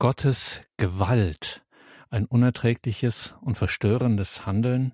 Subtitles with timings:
[0.00, 1.62] Gottes Gewalt
[2.08, 4.92] ein unerträgliches und verstörendes Handeln?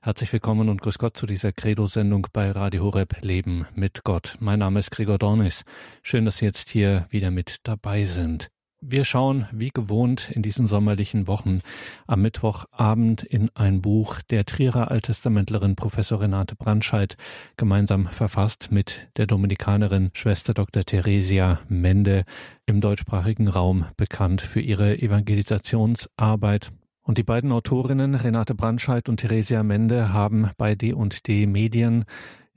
[0.00, 4.38] Herzlich willkommen und grüß Gott zu dieser Credo-Sendung bei Radio Horeb Leben mit Gott.
[4.40, 5.66] Mein Name ist Gregor Dornis.
[6.02, 8.48] Schön, dass Sie jetzt hier wieder mit dabei sind.
[8.86, 11.62] Wir schauen wie gewohnt in diesen sommerlichen Wochen
[12.06, 17.16] am Mittwochabend in ein Buch der Trierer Alttestamentlerin Professor Renate Brandscheid
[17.56, 20.84] gemeinsam verfasst mit der Dominikanerin Schwester Dr.
[20.84, 22.24] Theresia Mende
[22.66, 26.70] im deutschsprachigen Raum bekannt für ihre Evangelisationsarbeit.
[27.02, 32.04] Und die beiden Autorinnen Renate Brandscheid und Theresia Mende haben bei D&D Medien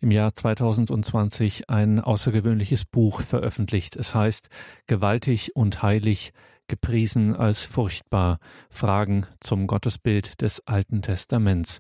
[0.02, 3.96] im Jahr 2020 ein außergewöhnliches Buch veröffentlicht.
[3.96, 4.50] Es heißt
[4.86, 6.34] Gewaltig und heilig,
[6.68, 8.40] gepriesen als furchtbar,
[8.70, 11.80] Fragen zum Gottesbild des Alten Testaments.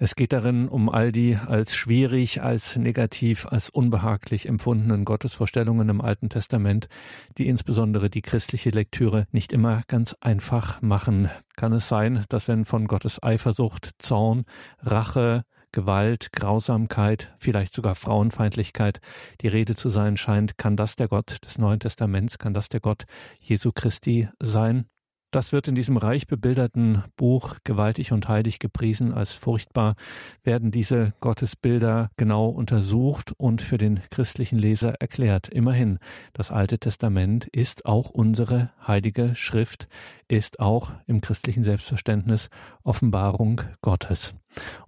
[0.00, 6.00] Es geht darin um all die als schwierig, als negativ, als unbehaglich empfundenen Gottesvorstellungen im
[6.00, 6.88] Alten Testament,
[7.36, 11.30] die insbesondere die christliche Lektüre nicht immer ganz einfach machen.
[11.56, 14.44] Kann es sein, dass wenn von Gottes Eifersucht, Zorn,
[14.82, 19.00] Rache, Gewalt, Grausamkeit, vielleicht sogar Frauenfeindlichkeit
[19.40, 22.80] die Rede zu sein scheint, kann das der Gott des Neuen Testaments, kann das der
[22.80, 23.04] Gott
[23.38, 24.88] Jesu Christi sein?
[25.30, 29.94] Das wird in diesem reich bebilderten Buch gewaltig und heilig gepriesen als furchtbar,
[30.42, 35.48] werden diese Gottesbilder genau untersucht und für den christlichen Leser erklärt.
[35.48, 35.98] Immerhin,
[36.32, 39.86] das Alte Testament ist auch unsere heilige Schrift,
[40.28, 42.48] ist auch im christlichen Selbstverständnis
[42.82, 44.34] Offenbarung Gottes.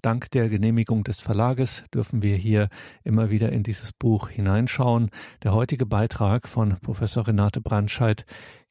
[0.00, 2.68] Dank der Genehmigung des Verlages dürfen wir hier
[3.04, 5.10] immer wieder in dieses Buch hineinschauen.
[5.42, 8.24] Der heutige Beitrag von Professor Renate Brandscheid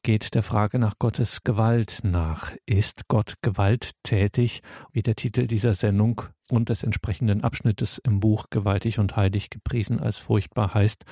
[0.03, 2.55] geht der Frage nach Gottes Gewalt nach.
[2.65, 8.99] Ist Gott gewalttätig, wie der Titel dieser Sendung und des entsprechenden Abschnittes im Buch Gewaltig
[8.99, 11.05] und heilig gepriesen als furchtbar heißt,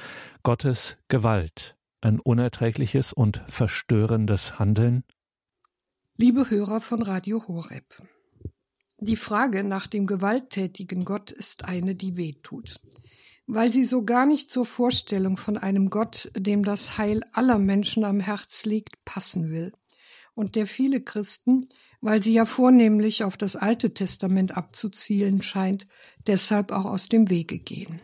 [0.44, 5.04] Gottes Gewalt, ein unerträgliches und verstörendes Handeln?
[6.16, 7.86] Liebe Hörer von Radio Horeb.
[9.00, 12.80] Die Frage nach dem gewalttätigen Gott ist eine, die weh tut,
[13.48, 18.04] weil sie so gar nicht zur Vorstellung von einem Gott, dem das Heil aller Menschen
[18.04, 19.72] am Herz liegt, passen will,
[20.36, 21.70] und der viele Christen,
[22.02, 25.88] weil sie ja vornehmlich auf das Alte Testament abzuzielen scheint,
[26.28, 28.02] deshalb auch aus dem Wege gehen.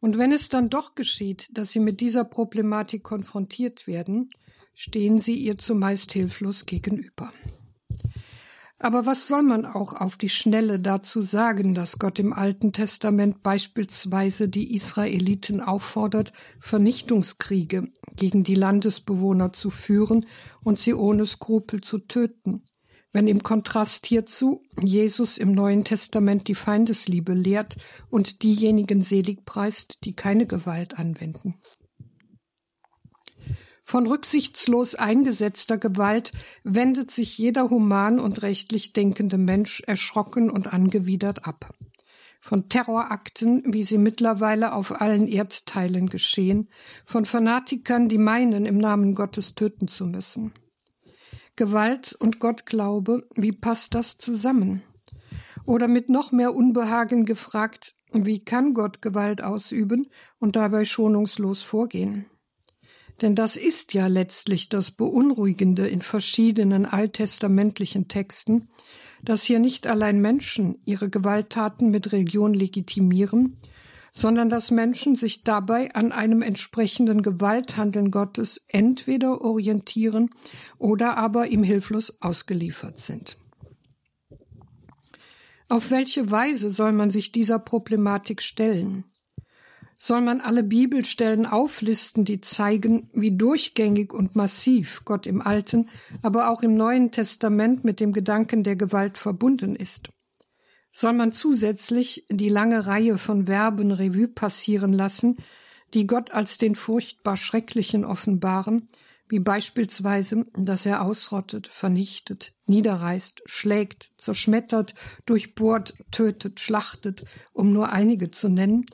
[0.00, 4.30] Und wenn es dann doch geschieht, dass sie mit dieser Problematik konfrontiert werden,
[4.74, 7.32] stehen sie ihr zumeist hilflos gegenüber.
[8.82, 13.44] Aber was soll man auch auf die Schnelle dazu sagen, dass Gott im Alten Testament
[13.44, 20.26] beispielsweise die Israeliten auffordert, Vernichtungskriege gegen die Landesbewohner zu führen
[20.64, 22.64] und sie ohne Skrupel zu töten,
[23.12, 27.76] wenn im Kontrast hierzu Jesus im Neuen Testament die Feindesliebe lehrt
[28.10, 31.54] und diejenigen selig preist, die keine Gewalt anwenden.
[33.92, 36.32] Von rücksichtslos eingesetzter Gewalt
[36.64, 41.74] wendet sich jeder human und rechtlich denkende Mensch erschrocken und angewidert ab.
[42.40, 46.70] Von Terrorakten, wie sie mittlerweile auf allen Erdteilen geschehen,
[47.04, 50.54] von Fanatikern, die meinen, im Namen Gottes töten zu müssen.
[51.54, 54.82] Gewalt und Gottglaube, wie passt das zusammen?
[55.66, 62.24] Oder mit noch mehr Unbehagen gefragt, wie kann Gott Gewalt ausüben und dabei schonungslos vorgehen?
[63.22, 68.68] Denn das ist ja letztlich das Beunruhigende in verschiedenen alttestamentlichen Texten,
[69.22, 73.58] dass hier nicht allein Menschen ihre Gewalttaten mit Religion legitimieren,
[74.12, 80.30] sondern dass Menschen sich dabei an einem entsprechenden Gewalthandeln Gottes entweder orientieren
[80.78, 83.38] oder aber ihm hilflos ausgeliefert sind.
[85.68, 89.04] Auf welche Weise soll man sich dieser Problematik stellen?
[90.04, 95.90] Soll man alle Bibelstellen auflisten, die zeigen, wie durchgängig und massiv Gott im Alten,
[96.22, 100.08] aber auch im Neuen Testament mit dem Gedanken der Gewalt verbunden ist.
[100.90, 105.36] Soll man zusätzlich die lange Reihe von Verben Revue passieren lassen,
[105.94, 108.88] die Gott als den furchtbar Schrecklichen offenbaren,
[109.28, 114.94] wie beispielsweise, dass er ausrottet, vernichtet, niederreißt, schlägt, zerschmettert,
[115.26, 118.84] durchbohrt, tötet, schlachtet, um nur einige zu nennen,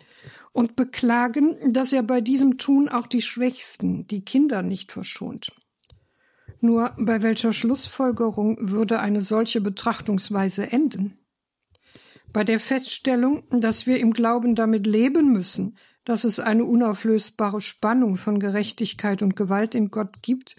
[0.53, 5.53] und beklagen, dass er bei diesem Tun auch die Schwächsten, die Kinder nicht verschont.
[6.61, 11.19] Nur bei welcher Schlussfolgerung würde eine solche Betrachtungsweise enden?
[12.33, 18.17] Bei der Feststellung, dass wir im Glauben damit leben müssen, dass es eine unauflösbare Spannung
[18.17, 20.56] von Gerechtigkeit und Gewalt in Gott gibt,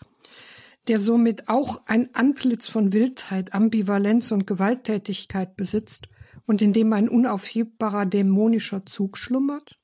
[0.87, 6.07] der somit auch ein Antlitz von Wildheit, Ambivalenz und Gewalttätigkeit besitzt
[6.45, 9.78] und in dem ein unaufhebbarer dämonischer Zug schlummert?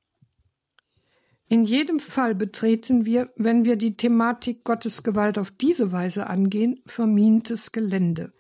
[1.47, 6.81] In jedem Fall betreten wir, wenn wir die Thematik Gottes Gewalt auf diese Weise angehen,
[6.87, 8.33] vermintes Gelände,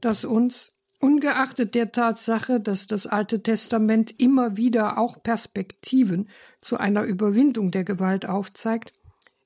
[0.00, 6.28] das uns, ungeachtet der Tatsache, dass das Alte Testament immer wieder auch Perspektiven
[6.60, 8.92] zu einer Überwindung der Gewalt aufzeigt,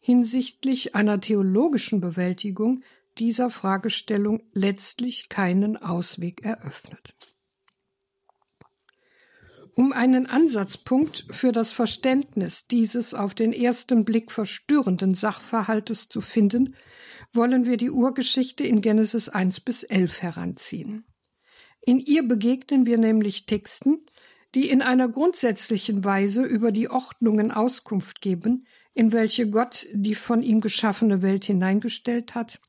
[0.01, 2.83] hinsichtlich einer theologischen Bewältigung
[3.19, 7.15] dieser Fragestellung letztlich keinen Ausweg eröffnet.
[9.79, 16.75] Um einen Ansatzpunkt für das Verständnis dieses auf den ersten Blick verstörenden Sachverhaltes zu finden,
[17.33, 21.05] wollen wir die Urgeschichte in Genesis 1 bis 11 heranziehen.
[21.81, 24.03] In ihr begegnen wir nämlich Texten,
[24.57, 30.43] die in einer grundsätzlichen Weise über die Ordnungen Auskunft geben, in welche Gott die von
[30.43, 32.61] ihm geschaffene Welt hineingestellt hat,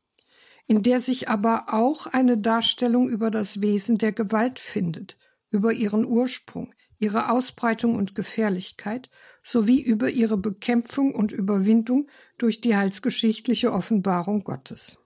[0.68, 5.18] in der sich aber auch eine Darstellung über das Wesen der Gewalt findet,
[5.50, 9.10] über ihren Ursprung, ihre Ausbreitung und Gefährlichkeit
[9.42, 12.08] sowie über ihre Bekämpfung und Überwindung
[12.38, 15.00] durch die heilsgeschichtliche Offenbarung Gottes.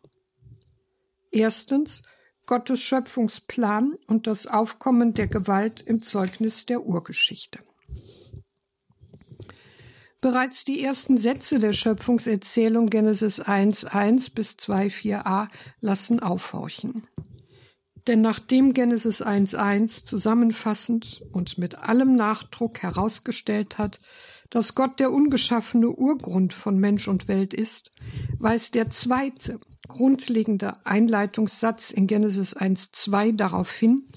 [1.31, 2.01] Erstens
[2.45, 7.59] Gottes Schöpfungsplan und das Aufkommen der Gewalt im Zeugnis der Urgeschichte.
[10.19, 15.47] Bereits die ersten Sätze der Schöpfungserzählung Genesis 1.1 bis 2.4a
[15.79, 17.07] lassen aufhorchen.
[18.07, 23.99] Denn nachdem Genesis 1.1 zusammenfassend und mit allem Nachdruck herausgestellt hat,
[24.49, 27.91] dass Gott der ungeschaffene Urgrund von Mensch und Welt ist,
[28.37, 34.07] weist der zweite, grundlegende Einleitungssatz in Genesis 1.2 darauf hin,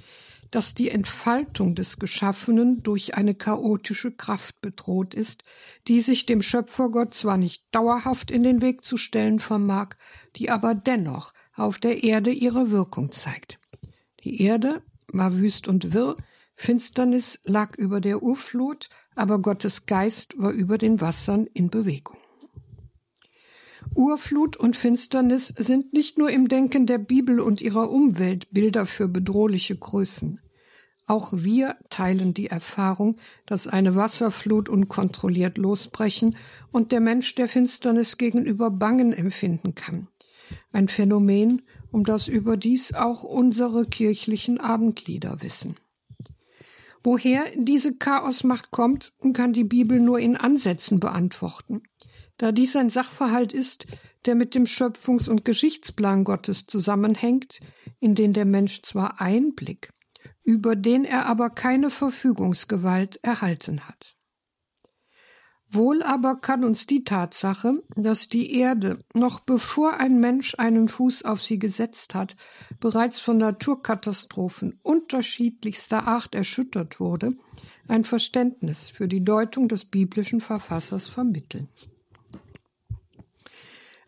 [0.50, 5.42] dass die Entfaltung des Geschaffenen durch eine chaotische Kraft bedroht ist,
[5.88, 9.90] die sich dem Schöpfergott zwar nicht dauerhaft in den Weg zu stellen vermag,
[10.36, 13.58] die aber dennoch auf der Erde ihre Wirkung zeigt.
[14.26, 14.82] Die Erde
[15.12, 16.16] war wüst und wirr,
[16.56, 22.16] Finsternis lag über der Urflut, aber Gottes Geist war über den Wassern in Bewegung.
[23.94, 29.06] Urflut und Finsternis sind nicht nur im Denken der Bibel und ihrer Umwelt Bilder für
[29.06, 30.40] bedrohliche Größen.
[31.06, 36.36] Auch wir teilen die Erfahrung, dass eine Wasserflut unkontrolliert losbrechen
[36.72, 40.08] und der Mensch der Finsternis gegenüber Bangen empfinden kann.
[40.72, 45.76] Ein Phänomen, um das überdies auch unsere kirchlichen Abendlieder wissen.
[47.02, 51.82] Woher diese Chaosmacht kommt, kann die Bibel nur in Ansätzen beantworten.
[52.36, 53.86] Da dies ein Sachverhalt ist,
[54.24, 57.60] der mit dem Schöpfungs- und Geschichtsplan Gottes zusammenhängt,
[58.00, 59.90] in den der Mensch zwar Einblick,
[60.42, 64.15] über den er aber keine Verfügungsgewalt erhalten hat.
[65.70, 71.24] Wohl aber kann uns die Tatsache, dass die Erde, noch bevor ein Mensch einen Fuß
[71.24, 72.36] auf sie gesetzt hat,
[72.78, 77.36] bereits von Naturkatastrophen unterschiedlichster Art erschüttert wurde,
[77.88, 81.68] ein Verständnis für die Deutung des biblischen Verfassers vermitteln.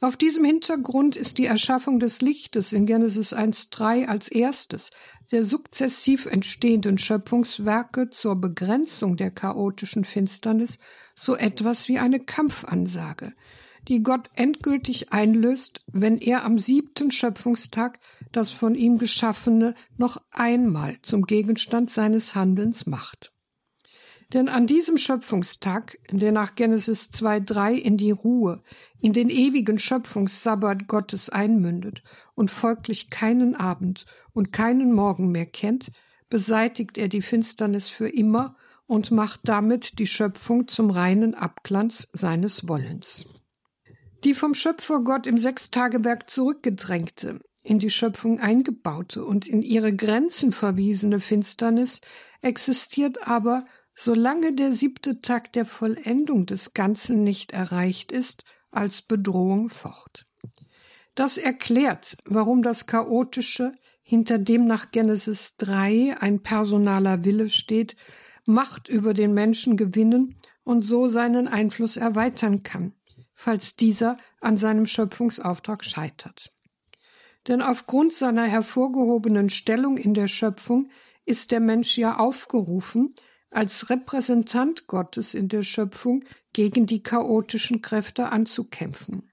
[0.01, 4.91] Auf diesem Hintergrund ist die Erschaffung des Lichtes in Genesis 1.3 als erstes
[5.33, 10.79] der sukzessiv entstehenden Schöpfungswerke zur Begrenzung der chaotischen Finsternis
[11.19, 13.33] so etwas wie eine Kampfansage,
[13.89, 17.99] die Gott endgültig einlöst, wenn er am siebten Schöpfungstag
[18.31, 23.33] das von ihm Geschaffene noch einmal zum Gegenstand seines Handelns macht.
[24.33, 28.63] Denn an diesem Schöpfungstag, der nach Genesis 2.3 in die Ruhe,
[29.01, 32.03] in den ewigen Schöpfungssabbat Gottes einmündet
[32.35, 35.91] und folglich keinen Abend und keinen Morgen mehr kennt,
[36.29, 38.55] beseitigt er die Finsternis für immer
[38.89, 43.27] und macht damit die Schöpfung zum reinen Abglanz seines Wollens.
[44.25, 50.53] Die vom Schöpfer Gott im Sechstagewerk zurückgedrängte, in die Schöpfung eingebaute und in ihre Grenzen
[50.53, 52.01] verwiesene Finsternis
[52.41, 59.69] existiert aber, solange der siebte Tag der Vollendung des Ganzen nicht erreicht ist, als Bedrohung
[59.69, 60.27] fort.
[61.15, 67.97] Das erklärt, warum das Chaotische, hinter dem nach Genesis 3 ein personaler Wille steht,
[68.49, 72.95] Macht über den Menschen gewinnen und so seinen Einfluss erweitern kann,
[73.35, 76.51] falls dieser an seinem Schöpfungsauftrag scheitert.
[77.47, 80.89] Denn aufgrund seiner hervorgehobenen Stellung in der Schöpfung
[81.27, 83.15] ist der Mensch ja aufgerufen,
[83.51, 86.25] als Repräsentant Gottes in der Schöpfung
[86.55, 89.31] gegen die chaotischen Kräfte anzukämpfen.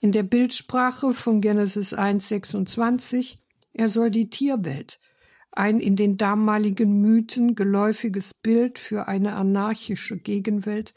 [0.00, 3.38] In der Bildsprache von Genesis 1,26
[3.72, 5.00] er soll die Tierwelt,
[5.56, 10.94] ein in den damaligen Mythen geläufiges Bild für eine anarchische Gegenwelt,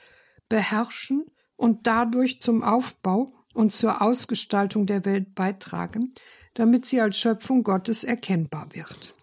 [0.50, 6.14] beherrschen und dadurch zum Aufbau und zur Ausgestaltung der Welt beitragen,
[6.54, 9.14] damit sie als Schöpfung Gottes erkennbar wird.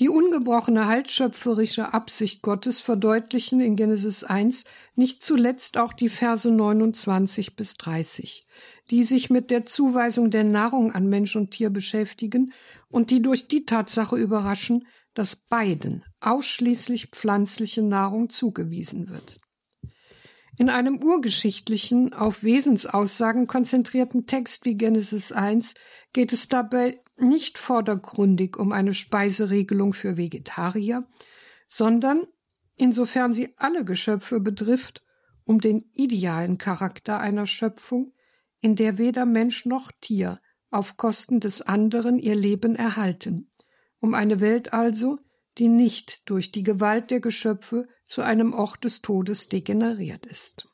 [0.00, 4.64] Die ungebrochene haltschöpferische Absicht Gottes verdeutlichen in Genesis 1
[4.96, 8.44] nicht zuletzt auch die Verse 29 bis 30,
[8.90, 12.52] die sich mit der Zuweisung der Nahrung an Mensch und Tier beschäftigen
[12.90, 19.40] und die durch die Tatsache überraschen, dass beiden ausschließlich pflanzliche Nahrung zugewiesen wird.
[20.56, 25.74] In einem urgeschichtlichen, auf Wesensaussagen konzentrierten Text wie Genesis 1
[26.12, 31.04] geht es dabei nicht vordergründig um eine Speiseregelung für Vegetarier,
[31.68, 32.26] sondern,
[32.76, 35.02] insofern sie alle Geschöpfe betrifft,
[35.44, 38.13] um den idealen Charakter einer Schöpfung,
[38.64, 40.40] in der weder Mensch noch Tier
[40.70, 43.52] auf Kosten des anderen ihr Leben erhalten,
[44.00, 45.18] um eine Welt also,
[45.58, 50.66] die nicht durch die Gewalt der Geschöpfe zu einem Ort des Todes degeneriert ist.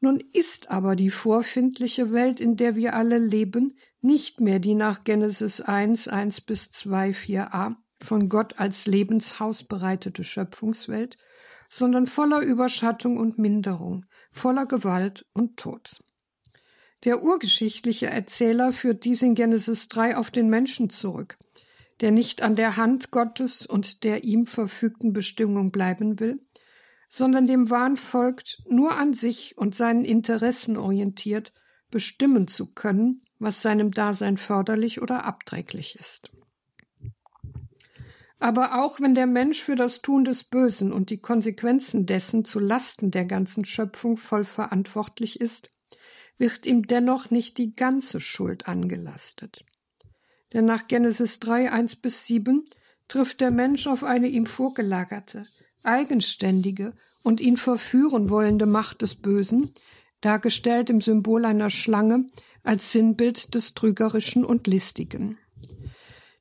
[0.00, 5.04] Nun ist aber die vorfindliche Welt, in der wir alle leben, nicht mehr die nach
[5.04, 11.16] Genesis 1, 1 bis 2, 4a von Gott als Lebenshaus bereitete Schöpfungswelt,
[11.70, 16.03] sondern voller Überschattung und Minderung, voller Gewalt und Tod.
[17.04, 21.36] Der urgeschichtliche Erzähler führt dies in Genesis 3 auf den Menschen zurück,
[22.00, 26.40] der nicht an der Hand Gottes und der ihm verfügten Bestimmung bleiben will,
[27.10, 31.52] sondern dem Wahn folgt, nur an sich und seinen Interessen orientiert,
[31.90, 36.30] bestimmen zu können, was seinem Dasein förderlich oder abträglich ist.
[38.38, 42.60] Aber auch wenn der Mensch für das Tun des Bösen und die Konsequenzen dessen zu
[42.60, 45.73] Lasten der ganzen Schöpfung voll verantwortlich ist,
[46.38, 49.64] wird ihm dennoch nicht die ganze Schuld angelastet.
[50.52, 52.64] Denn nach Genesis 3, 1 bis 7
[53.08, 55.46] trifft der Mensch auf eine ihm vorgelagerte,
[55.82, 59.72] eigenständige und ihn verführen wollende Macht des Bösen,
[60.20, 62.26] dargestellt im Symbol einer Schlange
[62.62, 65.38] als Sinnbild des Trügerischen und Listigen.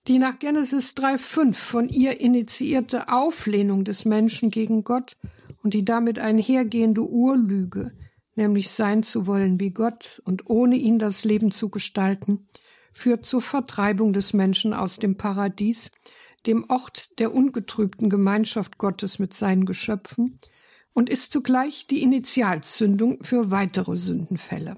[0.08, 5.18] Die nach Genesis 3,5 von ihr initiierte Auflehnung des Menschen gegen Gott
[5.64, 7.94] und die damit einhergehende Urlüge,
[8.36, 12.48] nämlich sein zu wollen wie Gott und ohne ihn das Leben zu gestalten,
[12.94, 15.92] führt zur Vertreibung des Menschen aus dem Paradies,
[16.46, 20.40] dem Ort der ungetrübten Gemeinschaft Gottes mit seinen Geschöpfen
[20.94, 24.76] und ist zugleich die Initialzündung für weitere Sündenfälle.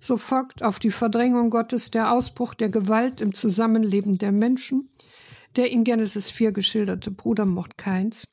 [0.00, 4.90] So folgt auf die Verdrängung Gottes der Ausbruch der Gewalt im Zusammenleben der Menschen,
[5.56, 8.28] der in Genesis 4 geschilderte Brudermord Kains,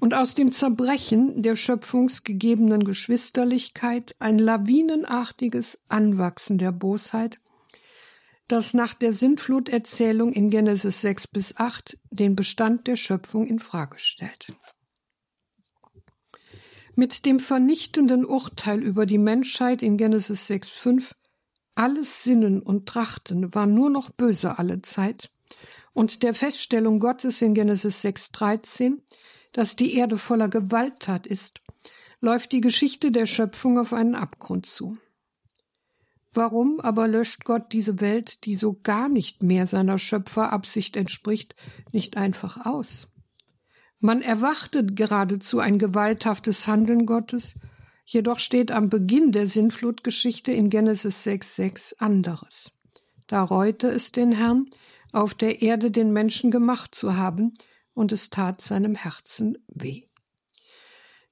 [0.00, 7.38] und aus dem Zerbrechen der schöpfungsgegebenen Geschwisterlichkeit ein lawinenartiges Anwachsen der Bosheit,
[8.48, 13.98] das nach der Sintfluterzählung in Genesis 6 bis 8 den Bestand der Schöpfung in Frage
[13.98, 14.52] stellt.
[16.96, 21.10] Mit dem vernichtenden Urteil über die Menschheit in Genesis 6,5
[21.74, 25.32] alles Sinnen und Trachten war nur noch böse alle Zeit
[25.92, 28.98] und der Feststellung Gottes in Genesis 6,13,
[29.54, 31.62] dass die Erde voller Gewalttat ist,
[32.20, 34.98] läuft die Geschichte der Schöpfung auf einen Abgrund zu.
[36.34, 41.54] Warum aber löscht Gott diese Welt, die so gar nicht mehr seiner Schöpferabsicht entspricht,
[41.92, 43.08] nicht einfach aus?
[44.00, 47.54] Man erwartet geradezu ein gewalthaftes Handeln Gottes,
[48.04, 52.74] jedoch steht am Beginn der Sintflutgeschichte in Genesis 6,6 anderes.
[53.28, 54.66] Da reute es den Herrn,
[55.12, 57.54] auf der Erde den Menschen gemacht zu haben,
[57.94, 60.02] und es tat seinem Herzen weh.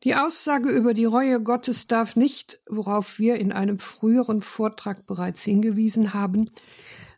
[0.05, 5.43] Die Aussage über die Reue Gottes darf nicht, worauf wir in einem früheren Vortrag bereits
[5.43, 6.51] hingewiesen haben,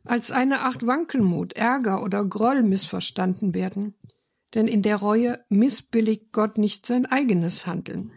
[0.04, 3.94] als eine Art Wankelmut, Ärger oder Groll missverstanden werden
[4.54, 8.12] denn in der Reue missbilligt Gott nicht sein eigenes Handeln.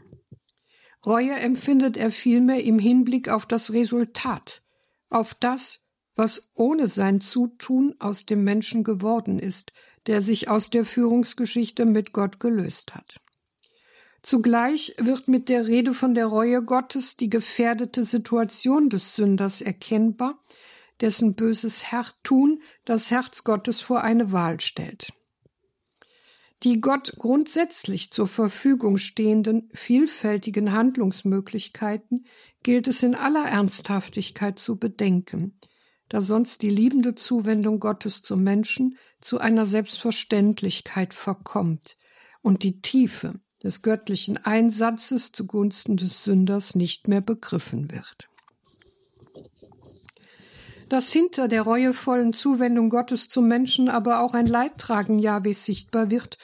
[1.05, 4.61] Reue empfindet er vielmehr im Hinblick auf das Resultat,
[5.09, 5.83] auf das,
[6.15, 9.71] was ohne sein Zutun aus dem Menschen geworden ist,
[10.07, 13.19] der sich aus der Führungsgeschichte mit Gott gelöst hat.
[14.23, 20.43] Zugleich wird mit der Rede von der Reue Gottes die gefährdete Situation des Sünders erkennbar,
[21.01, 21.85] dessen böses
[22.23, 25.13] Tun das Herz Gottes vor eine Wahl stellt.
[26.63, 32.25] Die Gott grundsätzlich zur Verfügung stehenden vielfältigen Handlungsmöglichkeiten
[32.63, 35.59] gilt es in aller Ernsthaftigkeit zu bedenken,
[36.09, 41.97] da sonst die liebende Zuwendung Gottes zum Menschen zu einer Selbstverständlichkeit verkommt
[42.41, 48.29] und die Tiefe des göttlichen Einsatzes zugunsten des Sünders nicht mehr begriffen wird.
[50.89, 56.37] Dass hinter der reuevollen Zuwendung Gottes zum Menschen aber auch ein Leidtragen Jahwes sichtbar wird,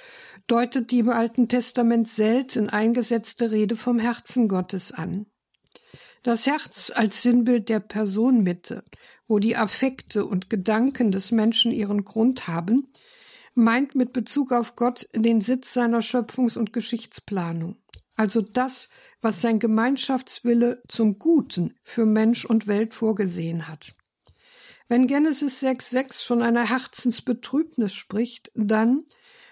[0.47, 5.27] deutet die im Alten Testament selten eingesetzte Rede vom Herzen Gottes an.
[6.23, 8.85] Das Herz als Sinnbild der Personmitte,
[9.27, 12.87] wo die Affekte und Gedanken des Menschen ihren Grund haben,
[13.55, 17.75] meint mit Bezug auf Gott den Sitz seiner Schöpfungs- und Geschichtsplanung,
[18.15, 18.87] also das,
[19.21, 23.97] was sein Gemeinschaftswille zum Guten für Mensch und Welt vorgesehen hat.
[24.87, 29.03] Wenn Genesis 6,6 von einer Herzensbetrübnis spricht, dann,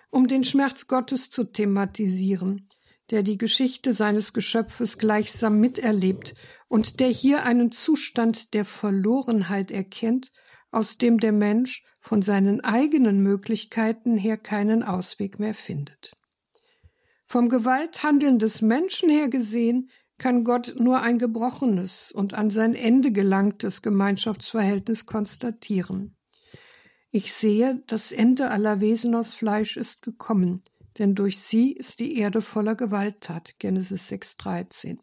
[0.09, 2.69] um den Schmerz Gottes zu thematisieren,
[3.11, 6.33] der die Geschichte seines Geschöpfes gleichsam miterlebt
[6.67, 10.31] und der hier einen Zustand der Verlorenheit erkennt,
[10.71, 16.11] aus dem der Mensch von seinen eigenen Möglichkeiten her keinen Ausweg mehr findet.
[17.27, 23.11] Vom Gewalthandeln des Menschen her gesehen kann Gott nur ein gebrochenes und an sein Ende
[23.11, 26.15] gelangtes Gemeinschaftsverhältnis konstatieren.
[27.09, 30.63] Ich sehe, das Ende aller Wesen aus Fleisch ist gekommen,
[31.01, 33.55] denn durch sie ist die Erde voller Gewalttat.
[33.57, 34.99] Genesis 6,13.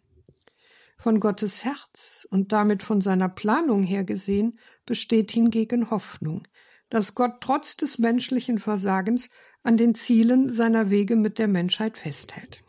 [0.96, 6.46] Von Gottes Herz und damit von seiner Planung her gesehen besteht hingegen Hoffnung,
[6.88, 9.28] dass Gott trotz des menschlichen Versagens
[9.64, 12.62] an den Zielen seiner Wege mit der Menschheit festhält.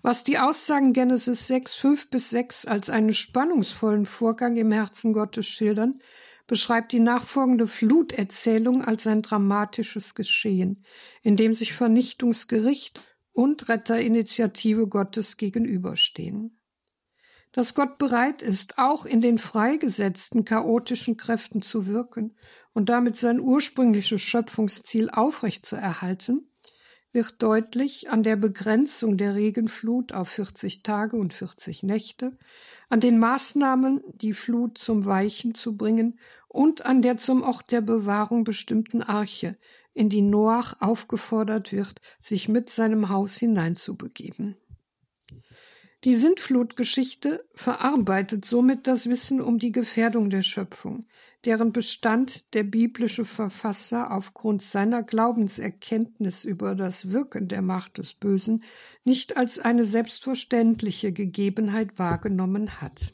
[0.00, 5.46] Was die Aussagen Genesis 6, 5 bis 6 als einen spannungsvollen Vorgang im Herzen Gottes
[5.46, 6.00] schildern,
[6.46, 10.84] beschreibt die nachfolgende Fluterzählung als ein dramatisches Geschehen,
[11.22, 13.00] in dem sich Vernichtungsgericht
[13.32, 16.58] und Retterinitiative Gottes gegenüberstehen.
[17.52, 22.36] Dass Gott bereit ist, auch in den freigesetzten chaotischen Kräften zu wirken
[22.72, 26.50] und damit sein ursprüngliches Schöpfungsziel aufrechtzuerhalten,
[27.12, 32.36] wird deutlich an der Begrenzung der Regenflut auf 40 Tage und 40 Nächte,
[32.90, 36.18] an den Maßnahmen, die Flut zum Weichen zu bringen
[36.56, 39.58] und an der zum Ort der Bewahrung bestimmten Arche,
[39.92, 44.56] in die Noach aufgefordert wird, sich mit seinem Haus hineinzubegeben.
[46.04, 51.06] Die Sintflutgeschichte verarbeitet somit das Wissen um die Gefährdung der Schöpfung,
[51.44, 58.64] deren Bestand der biblische Verfasser aufgrund seiner Glaubenserkenntnis über das Wirken der Macht des Bösen
[59.04, 63.12] nicht als eine selbstverständliche Gegebenheit wahrgenommen hat.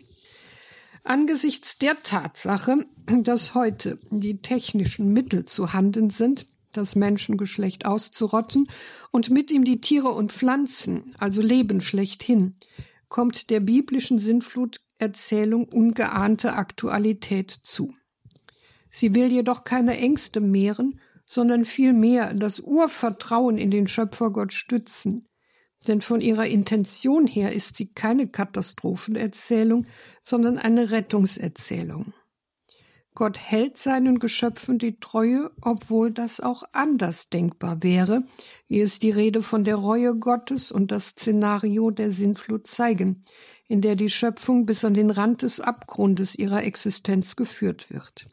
[1.05, 8.69] Angesichts der Tatsache, dass heute die technischen Mittel zu handen sind, das Menschengeschlecht auszurotten
[9.11, 12.57] und mit ihm die Tiere und Pflanzen, also Leben schlechthin,
[13.09, 17.95] kommt der biblischen Sinnfluterzählung ungeahnte Aktualität zu.
[18.91, 25.27] Sie will jedoch keine Ängste mehren, sondern vielmehr das Urvertrauen in den Schöpfergott stützen,
[25.89, 29.87] denn von ihrer Intention her ist sie keine Katastrophenerzählung,
[30.23, 32.13] sondern eine Rettungserzählung.
[33.15, 38.23] Gott hält seinen Geschöpfen die Treue, obwohl das auch anders denkbar wäre,
[38.69, 43.25] wie es die Rede von der Reue Gottes und das Szenario der Sintflut zeigen,
[43.69, 48.27] in der die Schöpfung bis an den Rand des Abgrundes ihrer Existenz geführt wird.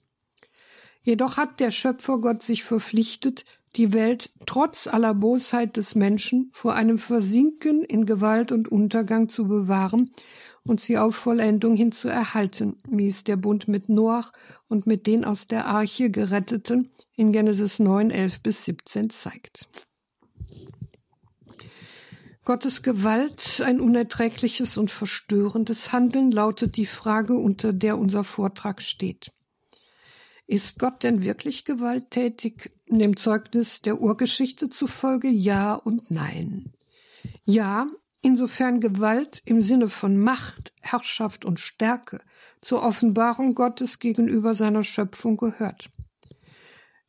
[1.01, 3.43] Jedoch hat der Schöpfer Gott sich verpflichtet,
[3.75, 9.47] die Welt trotz aller Bosheit des Menschen vor einem Versinken in Gewalt und Untergang zu
[9.47, 10.12] bewahren
[10.63, 14.32] und sie auf Vollendung hin zu erhalten, wie es der Bund mit Noach
[14.67, 19.67] und mit den aus der Arche Geretteten in Genesis 9, 11 bis 17 zeigt.
[22.45, 29.32] Gottes Gewalt, ein unerträgliches und verstörendes Handeln, lautet die Frage, unter der unser Vortrag steht.
[30.51, 32.71] Ist Gott denn wirklich gewalttätig?
[32.88, 36.73] Dem Zeugnis der Urgeschichte zufolge ja und nein.
[37.43, 37.85] Ja,
[38.23, 42.21] insofern Gewalt im Sinne von Macht, Herrschaft und Stärke
[42.62, 45.91] zur Offenbarung Gottes gegenüber seiner Schöpfung gehört.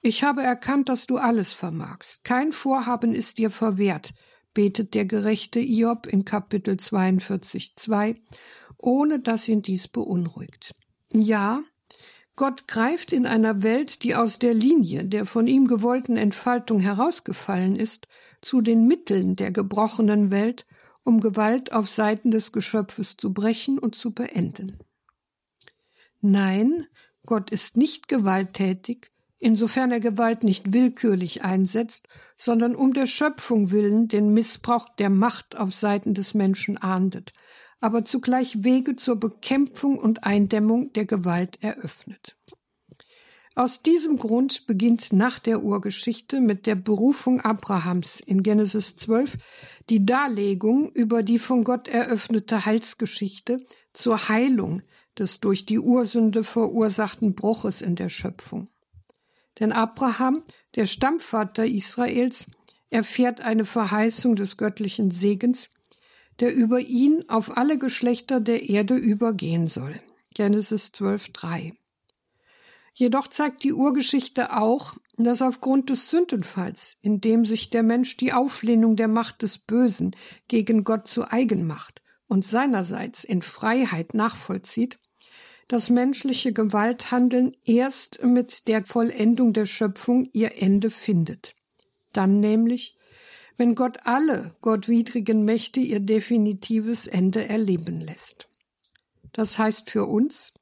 [0.02, 2.22] Ich habe erkannt, dass du alles vermagst.
[2.24, 4.12] Kein Vorhaben ist dir verwehrt,
[4.52, 8.16] betet der gerechte Iob in Kapitel 42, 2,
[8.76, 10.74] ohne dass ihn dies beunruhigt.
[11.10, 11.62] Ja,
[12.36, 17.76] Gott greift in einer Welt, die aus der Linie der von ihm gewollten Entfaltung herausgefallen
[17.76, 18.08] ist,
[18.40, 20.66] zu den Mitteln der gebrochenen Welt
[21.02, 24.78] um Gewalt auf Seiten des Geschöpfes zu brechen und zu beenden.
[26.20, 26.86] Nein,
[27.26, 34.08] Gott ist nicht gewalttätig, insofern er Gewalt nicht willkürlich einsetzt, sondern um der Schöpfung willen
[34.08, 37.32] den Missbrauch der Macht auf Seiten des Menschen ahndet,
[37.80, 42.36] aber zugleich Wege zur Bekämpfung und Eindämmung der Gewalt eröffnet.
[43.56, 49.38] Aus diesem Grund beginnt nach der Urgeschichte mit der Berufung Abrahams in Genesis 12
[49.88, 54.82] die Darlegung über die von Gott eröffnete Heilsgeschichte zur Heilung
[55.18, 58.68] des durch die Ursünde verursachten Bruches in der Schöpfung.
[59.58, 60.44] Denn Abraham,
[60.76, 62.46] der Stammvater Israels,
[62.88, 65.68] erfährt eine Verheißung des göttlichen Segens,
[66.40, 70.00] der über ihn auf alle Geschlechter der Erde übergehen soll.
[70.34, 71.72] Genesis 12, 3.
[72.94, 78.32] Jedoch zeigt die Urgeschichte auch, dass aufgrund des Sündenfalls, in dem sich der Mensch die
[78.32, 80.16] Auflehnung der Macht des Bösen
[80.48, 84.98] gegen Gott zu eigen macht und seinerseits in Freiheit nachvollzieht,
[85.68, 91.54] das menschliche Gewalthandeln erst mit der Vollendung der Schöpfung ihr Ende findet.
[92.12, 92.96] Dann nämlich,
[93.60, 98.48] wenn Gott alle gottwidrigen Mächte ihr definitives Ende erleben lässt.
[99.34, 100.54] Das heißt für uns,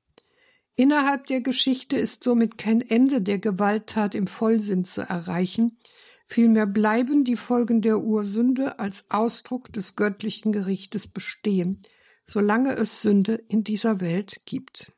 [0.74, 5.78] innerhalb der Geschichte ist somit kein Ende der Gewalttat im Vollsinn zu erreichen,
[6.26, 11.84] vielmehr bleiben die Folgen der Ursünde als Ausdruck des göttlichen Gerichtes bestehen,
[12.26, 14.90] solange es Sünde in dieser Welt gibt.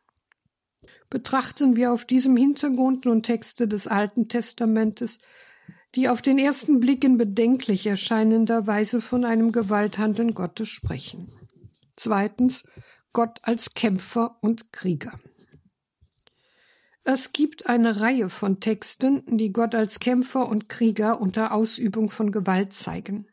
[1.10, 5.18] Betrachten wir auf diesem Hintergrund nun Texte des Alten Testamentes,
[5.94, 11.32] die auf den ersten Blick in bedenklich erscheinender Weise von einem Gewalthandeln Gottes sprechen.
[11.96, 12.66] Zweitens
[13.12, 15.18] Gott als Kämpfer und Krieger.
[17.02, 22.30] Es gibt eine Reihe von Texten, die Gott als Kämpfer und Krieger unter Ausübung von
[22.30, 23.26] Gewalt zeigen.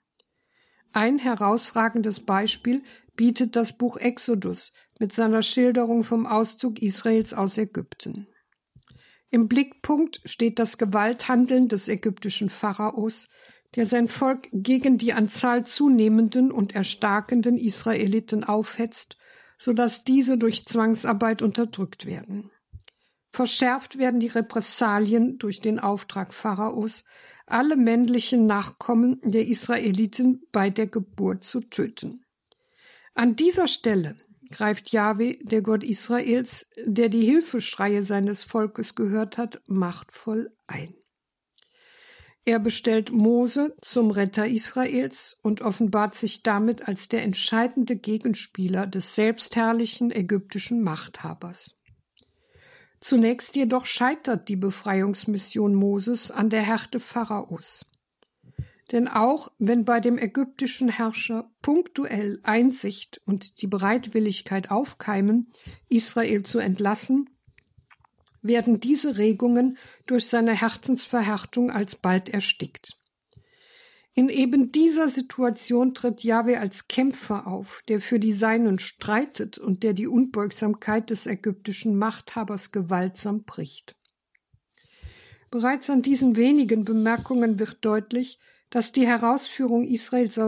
[0.94, 2.82] Ein herausragendes Beispiel
[3.16, 8.28] bietet das Buch Exodus mit seiner Schilderung vom Auszug Israels aus Ägypten.
[9.30, 13.28] Im Blickpunkt steht das Gewalthandeln des ägyptischen Pharaos,
[13.76, 19.18] der sein Volk gegen die an Zahl zunehmenden und erstarkenden Israeliten aufhetzt,
[19.58, 22.52] so dass diese durch Zwangsarbeit unterdrückt werden.
[23.32, 27.04] Verschärft werden die Repressalien durch den Auftrag Pharaos,
[27.46, 32.26] alle männlichen Nachkommen der Israeliten bei der Geburt zu töten.
[33.14, 34.16] An dieser Stelle
[34.50, 40.94] greift Jahwe, der Gott Israels, der die Hilfeschreie seines Volkes gehört hat, machtvoll ein.
[42.46, 49.16] Er bestellt Mose zum Retter Israels und offenbart sich damit als der entscheidende Gegenspieler des
[49.16, 51.76] selbstherrlichen ägyptischen Machthabers.
[53.02, 57.86] Zunächst jedoch scheitert die Befreiungsmission Moses an der Härte Pharaos.
[58.92, 65.52] Denn auch wenn bei dem ägyptischen Herrscher punktuell Einsicht und die Bereitwilligkeit aufkeimen,
[65.90, 67.30] Israel zu entlassen,
[68.42, 72.98] werden diese Regungen durch seine Herzensverhärtung alsbald erstickt.
[74.14, 79.84] In eben dieser Situation tritt Jahwe als Kämpfer auf, der für die Seinen streitet und
[79.84, 83.96] der die Unbeugsamkeit des ägyptischen Machthabers gewaltsam bricht.
[85.52, 90.40] Bereits an diesen wenigen Bemerkungen wird deutlich, dass die Herausführung Israels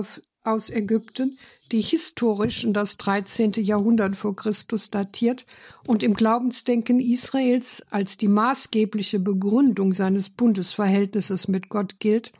[0.44, 1.38] aus Ägypten,
[1.72, 3.54] die historisch in das 13.
[3.58, 5.46] Jahrhundert vor Christus datiert
[5.86, 12.32] und im Glaubensdenken Israels als die maßgebliche Begründung seines Bundesverhältnisses mit Gott gilt,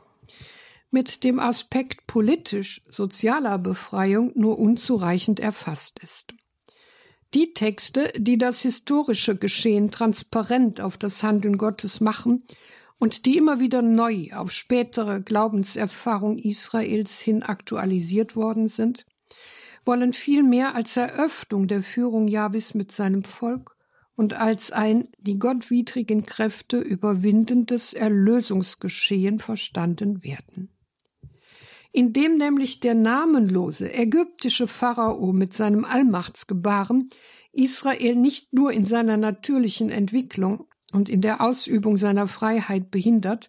[0.90, 6.34] mit dem Aspekt politisch-sozialer Befreiung nur unzureichend erfasst ist.
[7.32, 12.42] Die Texte, die das historische Geschehen transparent auf das Handeln Gottes machen
[13.00, 19.06] und die immer wieder neu auf spätere Glaubenserfahrung Israels hin aktualisiert worden sind,
[19.84, 23.74] wollen viel mehr als Eröffnung der Führung Jahwes mit seinem Volk
[24.14, 30.68] und als ein die gottwidrigen Kräfte überwindendes Erlösungsgeschehen verstanden werden.
[31.92, 37.08] Indem nämlich der namenlose ägyptische Pharao mit seinem Allmachtsgebaren
[37.52, 43.48] Israel nicht nur in seiner natürlichen Entwicklung, und in der Ausübung seiner Freiheit behindert,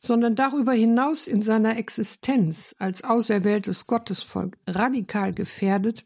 [0.00, 6.04] sondern darüber hinaus in seiner Existenz als auserwähltes Gottesvolk radikal gefährdet,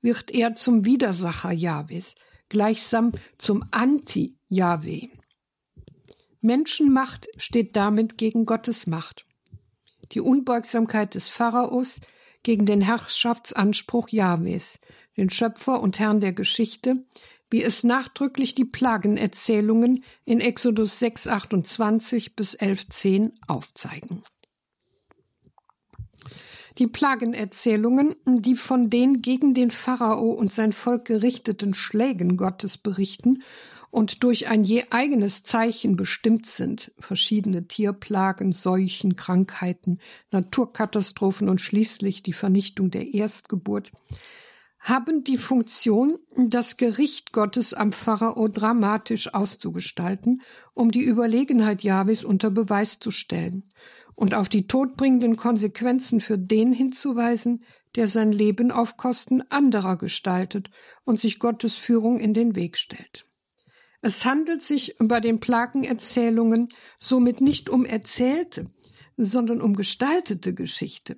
[0.00, 2.14] wird er zum Widersacher Jahwes,
[2.50, 5.08] gleichsam zum Anti-Jahwe.
[6.40, 9.24] Menschenmacht steht damit gegen Gottes Macht.
[10.12, 12.00] Die Unbeugsamkeit des Pharaos
[12.42, 14.78] gegen den Herrschaftsanspruch Jahwes,
[15.16, 17.06] den Schöpfer und Herrn der Geschichte,
[17.54, 24.24] wie es nachdrücklich die Plagenerzählungen in Exodus 6, 28 bis 11, 10 aufzeigen.
[26.78, 33.44] Die Plagenerzählungen, die von den gegen den Pharao und sein Volk gerichteten Schlägen Gottes berichten
[33.92, 40.00] und durch ein je eigenes Zeichen bestimmt sind, verschiedene Tierplagen, Seuchen, Krankheiten,
[40.32, 43.92] Naturkatastrophen und schließlich die Vernichtung der Erstgeburt,
[44.84, 50.42] haben die Funktion, das Gericht Gottes am Pharao dramatisch auszugestalten,
[50.74, 53.64] um die Überlegenheit Jahwes unter Beweis zu stellen
[54.14, 57.64] und auf die todbringenden Konsequenzen für den hinzuweisen,
[57.96, 60.70] der sein Leben auf Kosten anderer gestaltet
[61.04, 63.26] und sich Gottes Führung in den Weg stellt.
[64.02, 66.68] Es handelt sich bei den Plagenerzählungen
[66.98, 68.70] somit nicht um erzählte,
[69.16, 71.16] sondern um gestaltete Geschichte,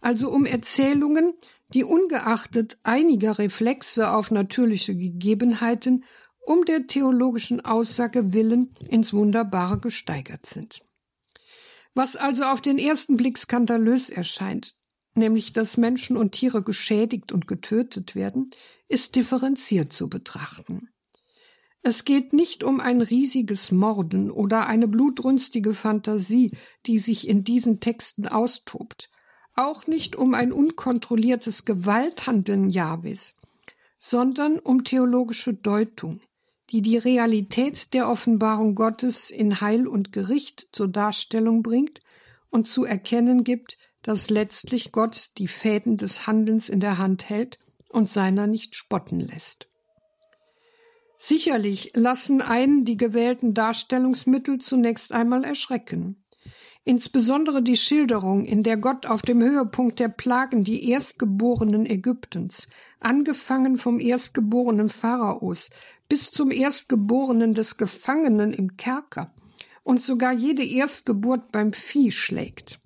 [0.00, 1.34] also um Erzählungen,
[1.72, 6.04] die ungeachtet einiger Reflexe auf natürliche Gegebenheiten
[6.40, 10.84] um der theologischen Aussage willen ins Wunderbare gesteigert sind.
[11.94, 14.76] Was also auf den ersten Blick skandalös erscheint,
[15.14, 18.50] nämlich dass Menschen und Tiere geschädigt und getötet werden,
[18.88, 20.90] ist differenziert zu betrachten.
[21.82, 27.78] Es geht nicht um ein riesiges Morden oder eine blutrünstige Fantasie, die sich in diesen
[27.78, 29.10] Texten austobt,
[29.54, 33.36] auch nicht um ein unkontrolliertes Gewalthandeln Jahwes,
[33.98, 36.20] sondern um theologische Deutung,
[36.70, 42.00] die die Realität der Offenbarung Gottes in Heil und Gericht zur Darstellung bringt
[42.50, 47.58] und zu erkennen gibt, dass letztlich Gott die Fäden des Handelns in der Hand hält
[47.88, 49.68] und seiner nicht spotten lässt.
[51.16, 56.23] Sicherlich lassen einen die gewählten Darstellungsmittel zunächst einmal erschrecken.
[56.86, 62.68] Insbesondere die Schilderung, in der Gott auf dem Höhepunkt der Plagen die Erstgeborenen Ägyptens,
[63.00, 65.70] angefangen vom Erstgeborenen Pharaos
[66.10, 69.32] bis zum Erstgeborenen des Gefangenen im Kerker
[69.82, 72.80] und sogar jede Erstgeburt beim Vieh schlägt.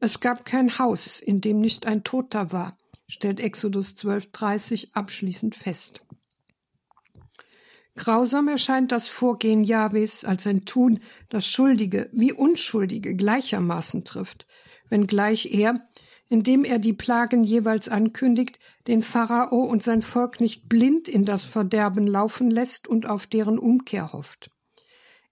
[0.00, 6.03] Es gab kein Haus, in dem nicht ein Toter war, stellt Exodus 12,30 abschließend fest.
[7.96, 14.46] Grausam erscheint das Vorgehen Jahwes als ein Tun, das Schuldige wie Unschuldige gleichermaßen trifft,
[14.88, 15.74] wenngleich er,
[16.28, 21.44] indem er die Plagen jeweils ankündigt, den Pharao und sein Volk nicht blind in das
[21.44, 24.50] Verderben laufen lässt und auf deren Umkehr hofft.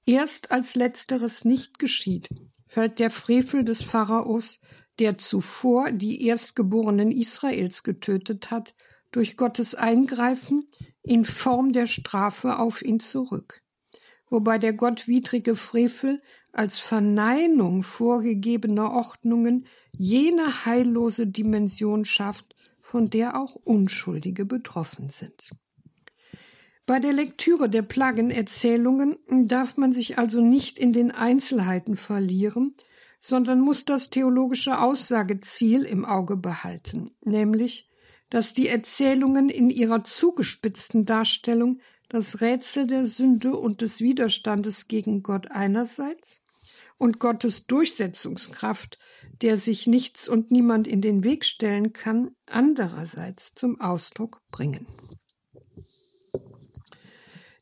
[0.06, 2.28] Erst als letzteres nicht geschieht,
[2.68, 4.60] fällt der Frevel des Pharaos,
[4.98, 8.74] der zuvor die Erstgeborenen Israels getötet hat,
[9.10, 10.68] durch Gottes Eingreifen
[11.02, 13.62] in Form der Strafe auf ihn zurück,
[14.28, 23.56] wobei der gottwidrige Frevel als Verneinung vorgegebener Ordnungen jene heillose Dimension schafft, von der auch
[23.56, 25.50] Unschuldige betroffen sind.
[26.84, 32.74] Bei der Lektüre der Plagenerzählungen darf man sich also nicht in den Einzelheiten verlieren,
[33.18, 37.88] sondern muss das theologische Aussageziel im Auge behalten, nämlich
[38.32, 45.22] dass die Erzählungen in ihrer zugespitzten Darstellung das Rätsel der Sünde und des Widerstandes gegen
[45.22, 46.40] Gott einerseits
[46.96, 48.98] und Gottes Durchsetzungskraft,
[49.42, 54.86] der sich nichts und niemand in den Weg stellen kann, andererseits zum Ausdruck bringen.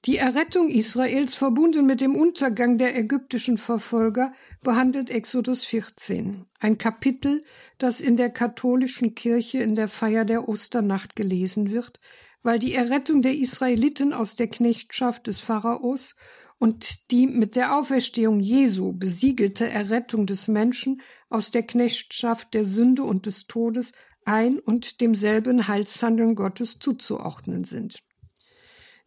[0.05, 7.43] Die Errettung Israels verbunden mit dem Untergang der ägyptischen Verfolger behandelt Exodus 14, ein Kapitel,
[7.79, 12.01] das in der katholischen Kirche in der Feier der Osternacht gelesen wird,
[12.43, 16.15] weil die Errettung der Israeliten aus der Knechtschaft des Pharaos
[16.59, 23.03] und die mit der Auferstehung Jesu besiegelte Errettung des Menschen aus der Knechtschaft der Sünde
[23.03, 23.93] und des Todes
[24.25, 28.03] ein und demselben Heilshandeln Gottes zuzuordnen sind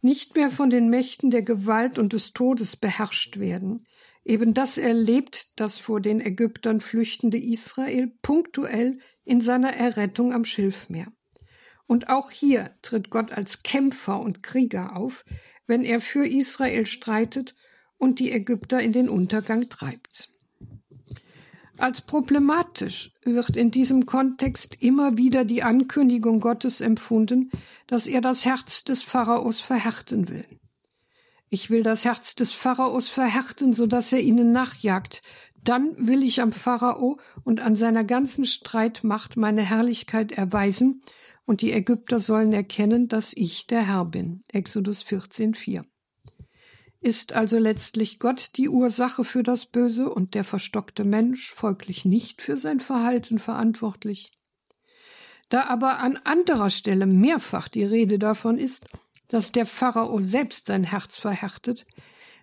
[0.04, 3.86] nicht mehr von den Mächten der Gewalt und des Todes beherrscht werden.
[4.24, 11.12] Eben das erlebt das vor den Ägyptern flüchtende Israel punktuell in seiner Errettung am Schilfmeer.
[11.86, 15.24] Und auch hier tritt Gott als Kämpfer und Krieger auf,
[15.66, 17.54] wenn er für Israel streitet
[17.98, 20.30] und die Ägypter in den Untergang treibt.
[21.76, 27.50] Als problematisch wird in diesem Kontext immer wieder die Ankündigung Gottes empfunden,
[27.86, 30.46] dass er das Herz des Pharaos verhärten will.
[31.54, 35.22] Ich will das Herz des Pharaos verhärten, so dass er ihnen nachjagt.
[35.62, 41.02] Dann will ich am Pharao und an seiner ganzen Streitmacht meine Herrlichkeit erweisen,
[41.46, 44.42] und die Ägypter sollen erkennen, dass ich der Herr bin.
[44.48, 45.84] Exodus 14,4.
[46.98, 52.42] Ist also letztlich Gott die Ursache für das Böse und der verstockte Mensch folglich nicht
[52.42, 54.32] für sein Verhalten verantwortlich?
[55.50, 58.88] Da aber an anderer Stelle mehrfach die Rede davon ist,
[59.28, 61.86] dass der Pharao selbst sein Herz verhärtet,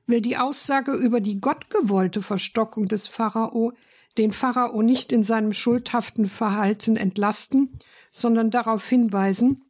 [0.08, 3.74] will die Aussage über die gottgewollte Verstockung des Pharao
[4.18, 7.80] den Pharao nicht in seinem schuldhaften Verhalten entlasten,
[8.12, 9.64] sondern darauf hinweisen,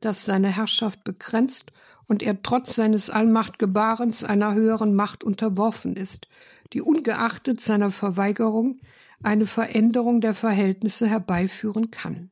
[0.00, 1.72] dass seine Herrschaft begrenzt
[2.06, 6.28] und er trotz seines Allmachtgebarens einer höheren Macht unterworfen ist,
[6.72, 8.80] die ungeachtet seiner Verweigerung
[9.22, 12.30] eine Veränderung der Verhältnisse herbeiführen kann.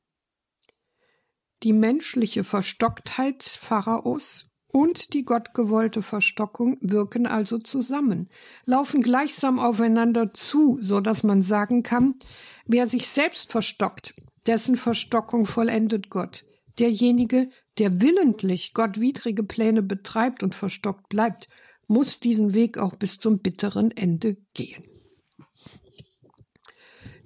[1.65, 8.29] Die menschliche Verstocktheit Pharaos und die gottgewollte Verstockung wirken also zusammen,
[8.65, 12.15] laufen gleichsam aufeinander zu, so dass man sagen kann,
[12.67, 14.15] wer sich selbst verstockt,
[14.47, 16.45] dessen Verstockung vollendet Gott.
[16.79, 21.49] Derjenige, der willentlich gottwidrige Pläne betreibt und verstockt bleibt,
[21.89, 24.85] muss diesen Weg auch bis zum bitteren Ende gehen.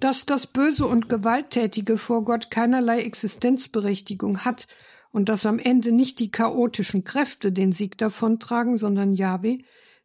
[0.03, 4.67] Dass das Böse und Gewalttätige vor Gott keinerlei Existenzberechtigung hat
[5.13, 9.59] und dass am Ende nicht die chaotischen Kräfte den Sieg davontragen, sondern Jahwe,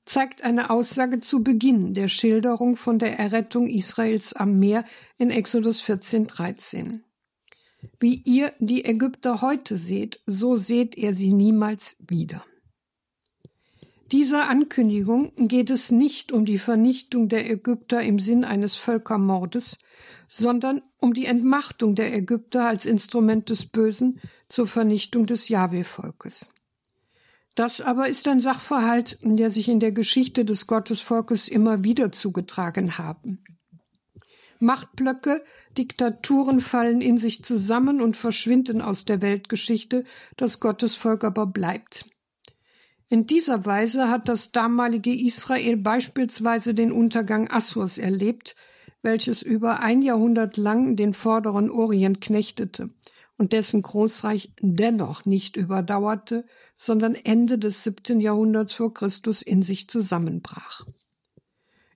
[0.07, 4.85] zeigt eine Aussage zu Beginn der Schilderung von der Errettung Israels am Meer
[5.17, 7.03] in Exodus 14, 13.
[7.99, 12.45] Wie ihr die Ägypter heute seht, so seht ihr sie niemals wieder.
[14.13, 19.79] Dieser Ankündigung geht es nicht um die Vernichtung der Ägypter im Sinn eines Völkermordes,
[20.29, 26.53] sondern um die Entmachtung der Ägypter als Instrument des Bösen zur Vernichtung des Jahwe-Volkes.
[27.55, 32.99] Das aber ist ein Sachverhalt, der sich in der Geschichte des Gottesvolkes immer wieder zugetragen
[32.99, 33.43] haben.
[34.61, 35.45] Machtblöcke,
[35.77, 40.05] Diktaturen fallen in sich zusammen und verschwinden aus der Weltgeschichte,
[40.37, 42.07] das Gottesvolk aber bleibt.
[43.09, 48.55] In dieser Weise hat das damalige Israel beispielsweise den Untergang Assurs erlebt,
[49.03, 52.91] welches über ein Jahrhundert lang den vorderen Orient knechtete
[53.37, 56.45] und dessen Großreich dennoch nicht überdauerte,
[56.77, 60.85] sondern Ende des siebten Jahrhunderts vor Christus in sich zusammenbrach.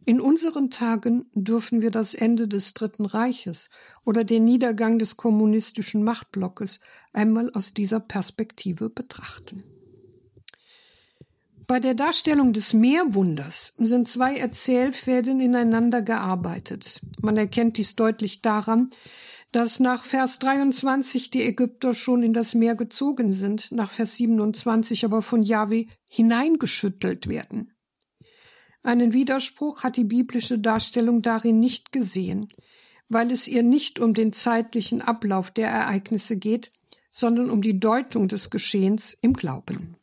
[0.04, 3.70] In unseren Tagen dürfen wir das Ende des Dritten Reiches
[4.04, 6.80] oder den Niedergang des kommunistischen Machtblockes
[7.12, 9.62] einmal aus dieser Perspektive betrachten.
[11.66, 17.00] Bei der Darstellung des Meerwunders sind zwei Erzählfäden ineinander gearbeitet.
[17.20, 18.90] Man erkennt dies deutlich daran,
[19.52, 25.04] dass nach Vers 23 die Ägypter schon in das Meer gezogen sind, nach Vers 27
[25.04, 27.72] aber von Yahweh hineingeschüttelt werden.
[28.82, 32.48] Einen Widerspruch hat die biblische Darstellung darin nicht gesehen,
[33.08, 36.72] weil es ihr nicht um den zeitlichen Ablauf der Ereignisse geht,
[37.10, 39.96] sondern um die Deutung des Geschehens im Glauben.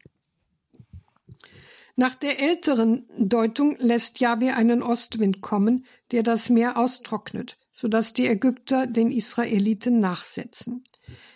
[1.99, 8.13] Nach der älteren Deutung lässt Jahwe einen Ostwind kommen, der das Meer austrocknet, so dass
[8.13, 10.85] die Ägypter den Israeliten nachsetzen.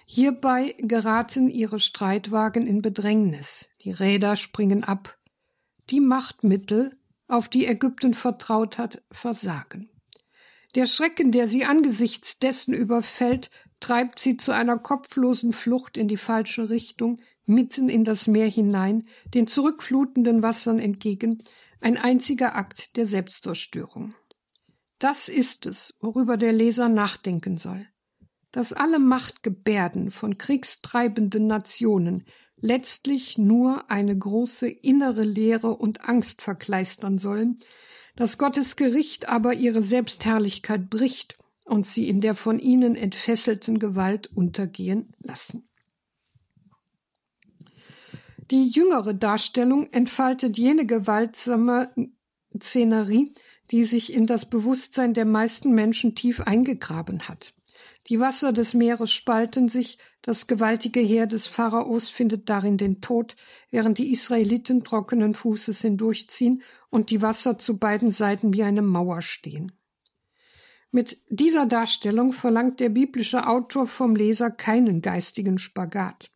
[0.05, 5.17] Hierbei geraten ihre Streitwagen in Bedrängnis, die Räder springen ab.
[5.89, 6.97] Die Machtmittel
[7.27, 9.89] auf die Ägypten vertraut hat, versagen.
[10.75, 16.15] Der Schrecken, der sie angesichts dessen überfällt, treibt sie zu einer kopflosen Flucht in die
[16.15, 21.43] falsche Richtung, mitten in das Meer hinein, den zurückflutenden Wassern entgegen,
[21.81, 24.15] ein einziger Akt der Selbstzerstörung.
[24.99, 27.87] Das ist es, worüber der Leser nachdenken soll.
[28.51, 32.25] Dass alle Machtgebärden von kriegstreibenden Nationen
[32.55, 37.59] letztlich nur eine große innere Leere und Angst verkleistern sollen,
[38.15, 44.27] dass Gottes Gericht aber ihre Selbstherrlichkeit bricht und sie in der von ihnen entfesselten Gewalt
[44.27, 45.67] untergehen lassen.
[48.51, 51.89] Die jüngere Darstellung entfaltet jene gewaltsame
[52.59, 53.33] Szenerie,
[53.71, 57.53] die sich in das Bewusstsein der meisten Menschen tief eingegraben hat.
[58.07, 63.35] Die Wasser des Meeres spalten sich, das gewaltige Heer des Pharaos findet darin den Tod,
[63.71, 69.21] während die Israeliten trockenen Fußes hindurchziehen und die Wasser zu beiden Seiten wie eine Mauer
[69.21, 69.71] stehen.
[70.91, 76.29] Mit dieser Darstellung verlangt der biblische Autor vom Leser keinen geistigen Spagat.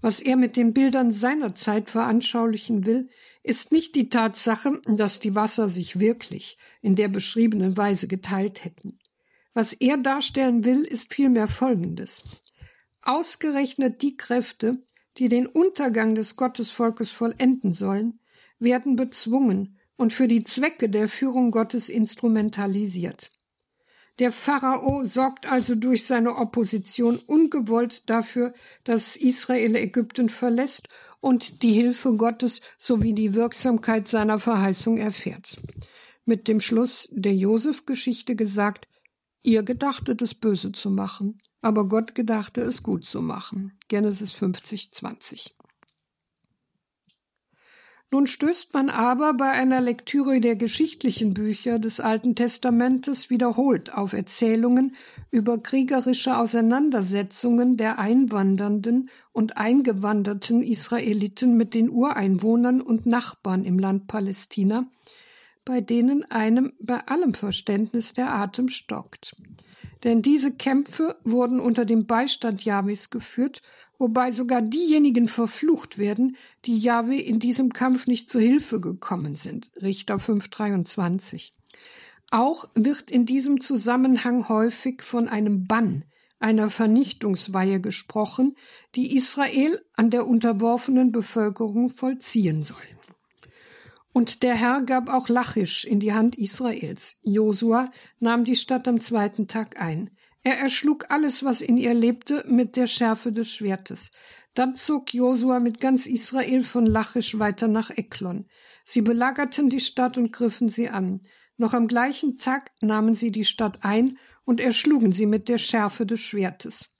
[0.00, 3.08] Was er mit den Bildern seiner Zeit veranschaulichen will,
[3.42, 8.98] ist nicht die Tatsache, dass die Wasser sich wirklich in der beschriebenen Weise geteilt hätten.
[9.52, 12.24] Was er darstellen will, ist vielmehr Folgendes.
[13.02, 14.82] Ausgerechnet die Kräfte,
[15.16, 18.20] die den Untergang des Gottesvolkes vollenden sollen,
[18.58, 23.30] werden bezwungen und für die Zwecke der Führung Gottes instrumentalisiert.
[24.20, 28.52] Der Pharao sorgt also durch seine Opposition ungewollt dafür,
[28.84, 30.88] dass Israel Ägypten verlässt
[31.20, 35.58] und die Hilfe Gottes sowie die Wirksamkeit seiner Verheißung erfährt.
[36.26, 38.88] Mit dem Schluss der Josef-Geschichte gesagt,
[39.42, 43.78] Ihr gedachtet es böse zu machen, aber Gott gedachte es gut zu machen.
[43.88, 45.56] Genesis 50, 20.
[48.12, 54.14] Nun stößt man aber bei einer Lektüre der geschichtlichen Bücher des Alten Testamentes wiederholt auf
[54.14, 54.96] Erzählungen
[55.30, 64.08] über kriegerische Auseinandersetzungen der einwandernden und eingewanderten Israeliten mit den Ureinwohnern und Nachbarn im Land
[64.08, 64.86] Palästina,
[65.64, 69.36] bei denen einem bei allem Verständnis der Atem stockt.
[70.02, 73.62] Denn diese Kämpfe wurden unter dem Beistand Jahwes geführt,
[74.00, 79.70] wobei sogar diejenigen verflucht werden, die Jahwe in diesem Kampf nicht zu Hilfe gekommen sind.
[79.80, 81.52] Richter 523.
[82.30, 86.06] Auch wird in diesem Zusammenhang häufig von einem Bann,
[86.38, 88.56] einer Vernichtungsweihe gesprochen,
[88.94, 92.76] die Israel an der unterworfenen Bevölkerung vollziehen soll.
[94.12, 97.18] Und der Herr gab auch Lachisch in die Hand Israels.
[97.22, 100.10] Josua nahm die Stadt am zweiten Tag ein.
[100.42, 104.10] Er erschlug alles, was in ihr lebte, mit der Schärfe des Schwertes.
[104.54, 108.46] Dann zog Josua mit ganz Israel von Lachisch weiter nach Eklon.
[108.84, 111.20] Sie belagerten die Stadt und griffen sie an.
[111.56, 116.06] Noch am gleichen Tag nahmen sie die Stadt ein und erschlugen sie mit der Schärfe
[116.06, 116.90] des Schwertes.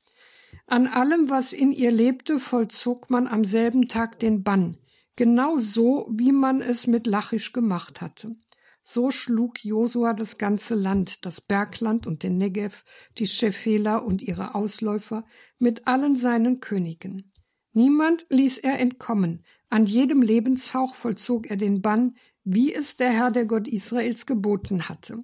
[0.67, 4.77] An allem, was in ihr lebte, vollzog man am selben Tag den Bann,
[5.17, 8.37] genau so, wie man es mit Lachisch gemacht hatte.
[8.83, 12.85] So schlug Josua das ganze Land, das Bergland und den Negev,
[13.19, 15.25] die Shephela und ihre Ausläufer,
[15.59, 17.33] mit allen seinen Königen.
[17.73, 23.31] Niemand ließ er entkommen, an jedem Lebenshauch vollzog er den Bann, wie es der Herr
[23.31, 25.21] der Gott Israels geboten hatte.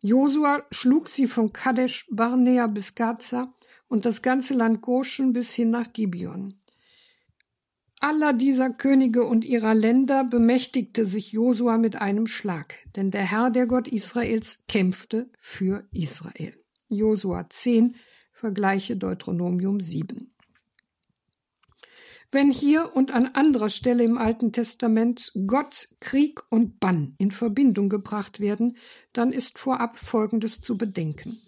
[0.00, 3.54] Josua schlug sie von Kadesh Barnea bis Gaza
[3.88, 6.59] und das ganze Land Goshen bis hin nach Gibeon.
[8.02, 13.50] Aller dieser Könige und ihrer Länder bemächtigte sich Josua mit einem Schlag, denn der Herr,
[13.50, 16.54] der Gott Israels, kämpfte für Israel.
[16.88, 17.96] Josua 10,
[18.32, 20.32] Vergleiche Deuteronomium 7.
[22.32, 27.90] Wenn hier und an anderer Stelle im Alten Testament Gott, Krieg und Bann in Verbindung
[27.90, 28.78] gebracht werden,
[29.12, 31.38] dann ist vorab Folgendes zu bedenken.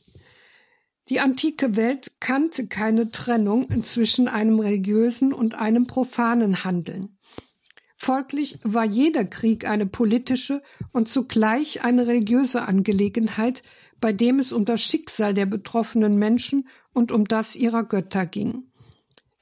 [1.08, 7.08] Die antike Welt kannte keine Trennung zwischen einem religiösen und einem profanen Handeln.
[7.96, 13.62] Folglich war jeder Krieg eine politische und zugleich eine religiöse Angelegenheit,
[14.00, 18.64] bei dem es um das Schicksal der betroffenen Menschen und um das ihrer Götter ging.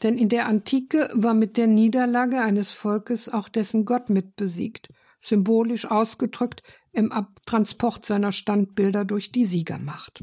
[0.03, 4.89] Denn in der Antike war mit der Niederlage eines Volkes auch dessen Gott mitbesiegt,
[5.23, 10.23] symbolisch ausgedrückt im Abtransport seiner Standbilder durch die Siegermacht.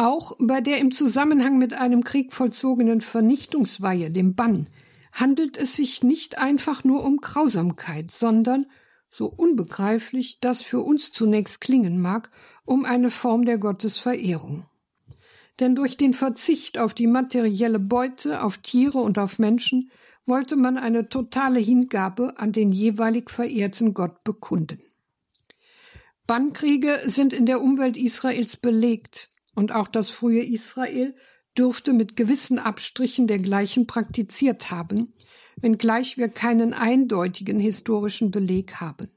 [0.00, 4.68] Auch bei der im Zusammenhang mit einem Krieg vollzogenen Vernichtungsweihe, dem Bann,
[5.10, 8.66] handelt es sich nicht einfach nur um Grausamkeit, sondern,
[9.10, 12.30] so unbegreiflich das für uns zunächst klingen mag,
[12.64, 14.66] um eine Form der Gottesverehrung.
[15.58, 19.90] Denn durch den Verzicht auf die materielle Beute, auf Tiere und auf Menschen
[20.26, 24.78] wollte man eine totale Hingabe an den jeweilig verehrten Gott bekunden.
[26.28, 29.28] Bannkriege sind in der Umwelt Israels belegt,
[29.58, 31.16] und auch das frühe Israel
[31.58, 35.14] dürfte mit gewissen Abstrichen dergleichen praktiziert haben,
[35.56, 39.10] wenngleich wir keinen eindeutigen historischen Beleg haben.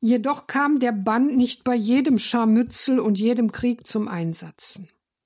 [0.00, 4.78] Jedoch kam der Bann nicht bei jedem Scharmützel und jedem Krieg zum Einsatz.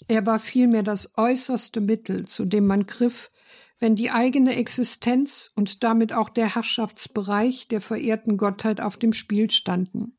[0.07, 3.33] Er war vielmehr das äußerste Mittel, zu dem man griff,
[3.81, 9.51] wenn die eigene Existenz und damit auch der Herrschaftsbereich der verehrten Gottheit auf dem Spiel
[9.51, 10.17] standen.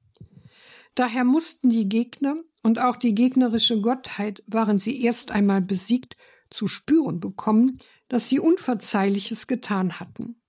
[0.96, 6.16] Daher mussten die Gegner und auch die gegnerische Gottheit waren sie erst einmal besiegt,
[6.50, 10.42] zu spüren bekommen, dass sie Unverzeihliches getan hatten.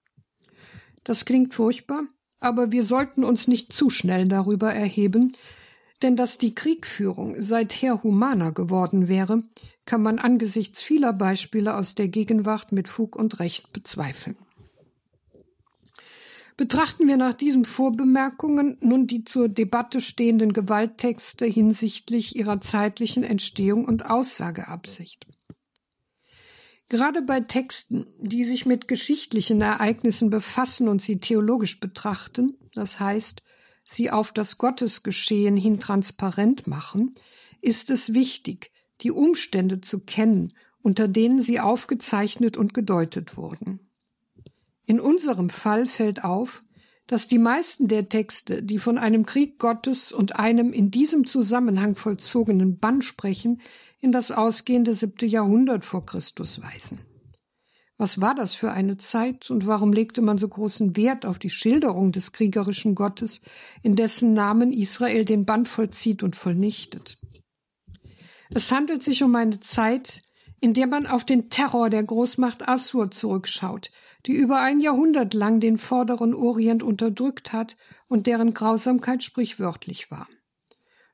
[1.05, 2.05] Das klingt furchtbar,
[2.39, 5.37] aber wir sollten uns nicht zu schnell darüber erheben,
[6.03, 9.43] denn dass die Kriegführung seither humaner geworden wäre,
[9.85, 14.37] kann man angesichts vieler Beispiele aus der Gegenwart mit Fug und Recht bezweifeln.
[16.57, 23.85] Betrachten wir nach diesen Vorbemerkungen nun die zur Debatte stehenden Gewalttexte hinsichtlich ihrer zeitlichen Entstehung
[23.85, 25.27] und Aussageabsicht.
[26.89, 33.43] Gerade bei Texten, die sich mit geschichtlichen Ereignissen befassen und sie theologisch betrachten, das heißt,
[33.89, 37.17] sie auf das Gottesgeschehen hin transparent machen,
[37.61, 38.71] ist es wichtig,
[39.03, 43.86] die Umstände zu kennen, unter denen sie aufgezeichnet und gedeutet wurden.
[44.87, 46.63] In unserem Fall fällt auf,
[47.07, 51.95] dass die meisten der Texte, die von einem Krieg Gottes und einem in diesem Zusammenhang
[51.95, 53.61] vollzogenen Bann sprechen,
[54.01, 57.01] in das ausgehende siebte Jahrhundert vor Christus weisen.
[57.99, 61.51] Was war das für eine Zeit und warum legte man so großen Wert auf die
[61.51, 63.41] Schilderung des kriegerischen Gottes,
[63.83, 67.19] in dessen Namen Israel den Bann vollzieht und vollnichtet?
[68.51, 70.23] Es handelt sich um eine Zeit,
[70.61, 73.91] in der man auf den Terror der Großmacht Assur zurückschaut,
[74.27, 77.77] die über ein Jahrhundert lang den vorderen Orient unterdrückt hat
[78.09, 80.29] und deren Grausamkeit sprichwörtlich war.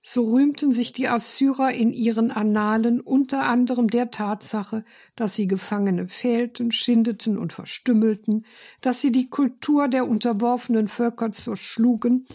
[0.05, 4.85] So rühmten sich die Assyrer in ihren Annalen unter anderem der Tatsache,
[5.15, 8.45] dass sie Gefangene fehlten, schindeten und verstümmelten,
[8.81, 12.27] dass sie die Kultur der unterworfenen Völker zerschlugen,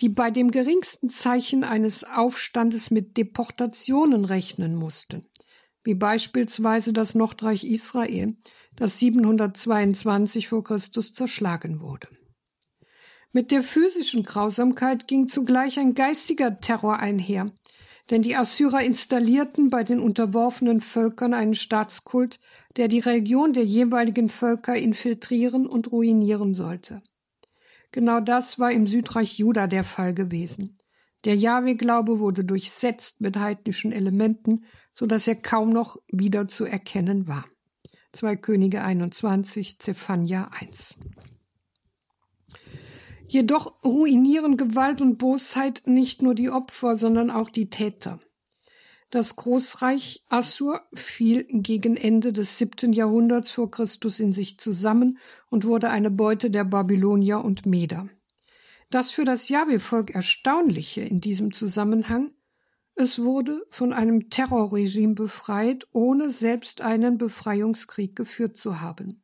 [0.00, 5.26] die bei dem geringsten Zeichen eines Aufstandes mit Deportationen rechnen mussten,
[5.82, 8.36] wie beispielsweise das Nordreich Israel,
[8.78, 12.08] das 722 vor Christus zerschlagen wurde.
[13.32, 17.50] Mit der physischen Grausamkeit ging zugleich ein geistiger Terror einher,
[18.10, 22.40] denn die Assyrer installierten bei den unterworfenen Völkern einen Staatskult,
[22.76, 27.02] der die Religion der jeweiligen Völker infiltrieren und ruinieren sollte.
[27.90, 30.78] Genau das war im Südreich Juda der Fall gewesen.
[31.24, 34.64] Der Jahwe-Glaube wurde durchsetzt mit heidnischen Elementen,
[34.94, 37.44] so dass er kaum noch wieder zu erkennen war.
[38.18, 40.96] 2 Könige 21, Zephania 1.
[43.28, 48.18] Jedoch ruinieren Gewalt und Bosheit nicht nur die Opfer, sondern auch die Täter.
[49.10, 55.64] Das Großreich Assur fiel gegen Ende des siebten Jahrhunderts vor Christus in sich zusammen und
[55.64, 58.08] wurde eine Beute der Babylonier und Meder.
[58.90, 62.32] Das für das Jahwe-Volk Erstaunliche in diesem Zusammenhang,
[62.98, 69.22] es wurde von einem Terrorregime befreit, ohne selbst einen Befreiungskrieg geführt zu haben.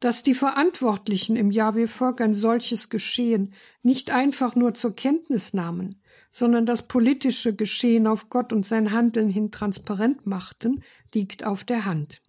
[0.00, 6.02] Dass die Verantwortlichen im Jahwe-Volk ein solches Geschehen nicht einfach nur zur Kenntnis nahmen,
[6.32, 10.82] sondern das politische Geschehen auf Gott und sein Handeln hin transparent machten,
[11.14, 12.22] liegt auf der Hand.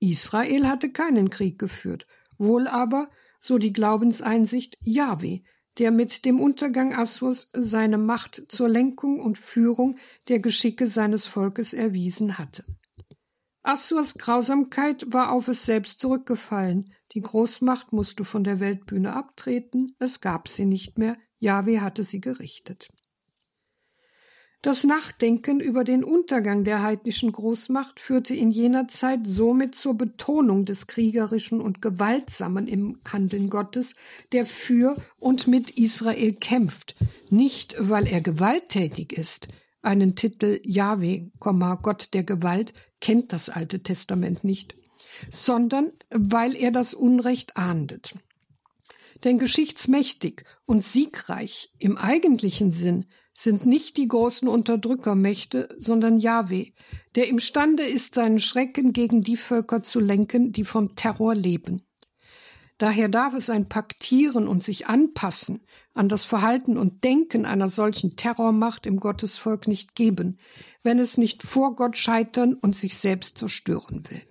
[0.00, 3.10] Israel hatte keinen Krieg geführt, wohl aber,
[3.40, 5.42] so die Glaubenseinsicht, Jahwe,
[5.78, 9.96] der mit dem Untergang Assurs seine Macht zur Lenkung und Führung
[10.28, 12.64] der Geschicke seines Volkes erwiesen hatte.
[13.62, 20.20] Assurs Grausamkeit war auf es selbst zurückgefallen, die Großmacht musste von der Weltbühne abtreten, es
[20.20, 22.88] gab sie nicht mehr, Jahwe hatte sie gerichtet.
[24.60, 30.64] Das Nachdenken über den Untergang der heidnischen Großmacht führte in jener Zeit somit zur Betonung
[30.64, 33.94] des Kriegerischen und Gewaltsamen im Handeln Gottes,
[34.32, 36.96] der für und mit Israel kämpft,
[37.30, 39.46] nicht weil er gewalttätig ist.
[39.80, 44.74] Einen Titel Yahweh, Gott der Gewalt kennt das Alte Testament nicht,
[45.30, 48.16] sondern weil er das Unrecht ahndet.
[49.22, 53.06] Denn geschichtsmächtig und siegreich im eigentlichen Sinn
[53.38, 56.72] sind nicht die großen Unterdrückermächte, sondern Jahwe,
[57.14, 61.82] der imstande ist, seinen Schrecken gegen die Völker zu lenken, die vom Terror leben.
[62.78, 65.60] Daher darf es ein Paktieren und sich anpassen
[65.94, 70.38] an das Verhalten und Denken einer solchen Terrormacht im Gottesvolk nicht geben,
[70.82, 74.22] wenn es nicht vor Gott scheitern und sich selbst zerstören will.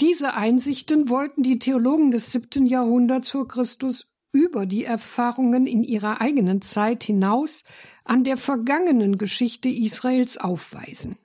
[0.00, 6.20] Diese Einsichten wollten die Theologen des siebten Jahrhunderts vor Christus über die Erfahrungen in ihrer
[6.20, 7.64] eigenen Zeit hinaus
[8.04, 11.16] an der vergangenen Geschichte Israels aufweisen.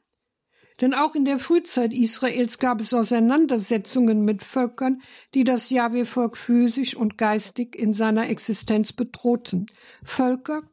[0.82, 5.02] Denn auch in der Frühzeit Israels gab es Auseinandersetzungen mit Völkern,
[5.34, 9.68] die das Jahwe-Volk physisch und geistig in seiner Existenz bedrohten.
[10.04, 10.64] Völker,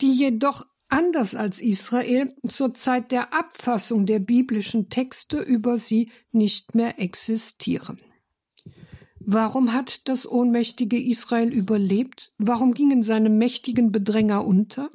[0.00, 6.74] die jedoch anders als Israel zur Zeit der Abfassung der biblischen Texte über sie nicht
[6.74, 8.00] mehr existieren.
[9.30, 12.32] Warum hat das ohnmächtige Israel überlebt?
[12.38, 14.88] Warum gingen seine mächtigen Bedränger unter?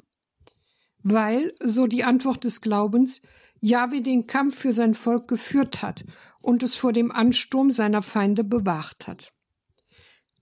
[1.04, 3.22] Weil, so die Antwort des Glaubens,
[3.60, 6.04] Jahwe den Kampf für sein Volk geführt hat
[6.40, 9.32] und es vor dem Ansturm seiner Feinde bewacht hat.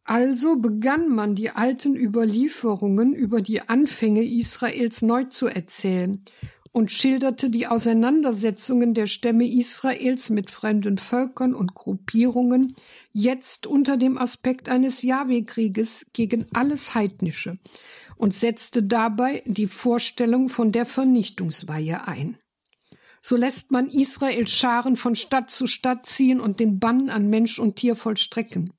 [0.05, 6.25] Also begann man die alten Überlieferungen über die Anfänge Israels neu zu erzählen
[6.73, 12.75] und schilderte die Auseinandersetzungen der Stämme Israels mit fremden Völkern und Gruppierungen
[13.13, 17.59] jetzt unter dem Aspekt eines Jahwe-Krieges gegen alles Heidnische
[18.17, 22.39] und setzte dabei die Vorstellung von der Vernichtungsweihe ein.
[23.21, 27.59] So lässt man Israels Scharen von Stadt zu Stadt ziehen und den Bann an Mensch
[27.59, 28.73] und Tier vollstrecken.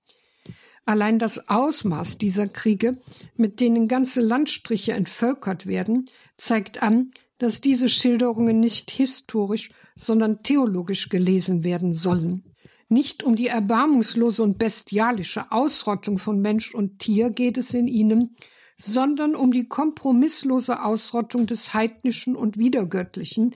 [0.86, 2.98] Allein das Ausmaß dieser Kriege,
[3.38, 7.12] mit denen ganze Landstriche entvölkert werden, zeigt an,
[7.44, 12.46] dass diese Schilderungen nicht historisch, sondern theologisch gelesen werden sollen.
[12.88, 18.38] Nicht um die erbarmungslose und bestialische Ausrottung von Mensch und Tier geht es in ihnen,
[18.78, 23.56] sondern um die kompromisslose Ausrottung des Heidnischen und Wiedergöttlichen,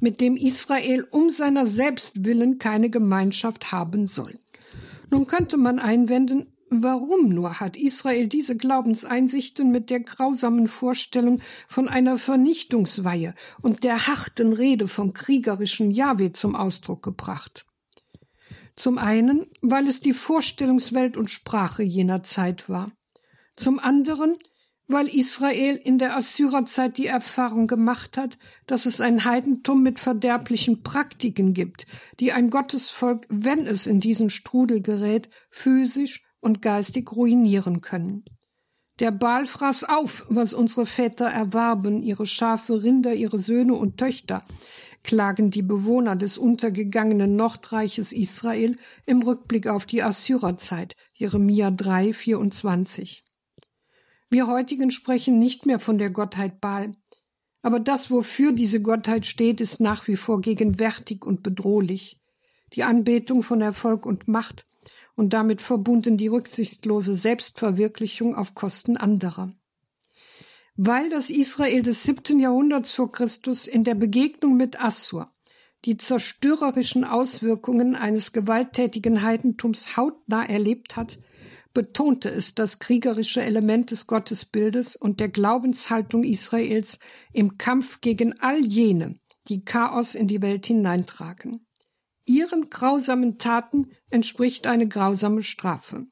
[0.00, 4.40] mit dem Israel um seiner selbst willen keine Gemeinschaft haben soll.
[5.10, 11.88] Nun könnte man einwenden, Warum nur hat Israel diese Glaubenseinsichten mit der grausamen Vorstellung von
[11.88, 17.64] einer Vernichtungsweihe und der harten Rede vom kriegerischen Jahwe zum Ausdruck gebracht?
[18.76, 22.92] Zum einen, weil es die Vorstellungswelt und Sprache jener Zeit war.
[23.56, 24.36] Zum anderen,
[24.88, 30.82] weil Israel in der Assyrerzeit die Erfahrung gemacht hat, dass es ein Heidentum mit verderblichen
[30.82, 31.86] Praktiken gibt,
[32.20, 38.24] die ein Gottesvolk, wenn es in diesen Strudel gerät, physisch und geistig ruinieren können.
[38.98, 44.42] Der Baal fraß auf, was unsere Väter erwarben, ihre Schafe, Rinder, ihre Söhne und Töchter,
[45.04, 48.76] klagen die Bewohner des untergegangenen Nordreiches Israel
[49.06, 53.22] im Rückblick auf die Assyrerzeit, Jeremia 3, 24.
[54.30, 56.92] Wir heutigen sprechen nicht mehr von der Gottheit Baal,
[57.62, 62.20] aber das, wofür diese Gottheit steht, ist nach wie vor gegenwärtig und bedrohlich.
[62.74, 64.66] Die Anbetung von Erfolg und Macht,
[65.18, 69.52] und damit verbunden die rücksichtslose Selbstverwirklichung auf Kosten anderer.
[70.80, 75.32] weil das Israel des siebten Jahrhunderts vor Christus in der Begegnung mit Assur
[75.84, 81.18] die zerstörerischen Auswirkungen eines gewalttätigen Heidentums hautnah erlebt hat,
[81.72, 86.98] betonte es das kriegerische Element des Gottesbildes und der Glaubenshaltung Israels
[87.32, 91.67] im Kampf gegen all jene, die Chaos in die Welt hineintragen.
[92.28, 96.06] Ihren grausamen Taten entspricht eine grausame Strafe.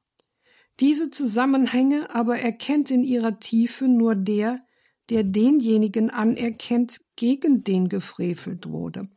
[0.81, 4.61] Diese Zusammenhänge aber erkennt in ihrer Tiefe nur der,
[5.11, 9.09] der denjenigen anerkennt, gegen den gefrevelt wurde.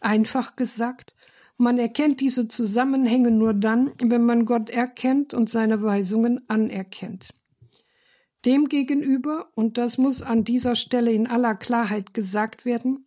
[0.00, 1.14] Einfach gesagt,
[1.56, 7.28] man erkennt diese Zusammenhänge nur dann, wenn man Gott erkennt und seine Weisungen anerkennt.
[8.44, 13.06] Demgegenüber, und das muss an dieser Stelle in aller Klarheit gesagt werden,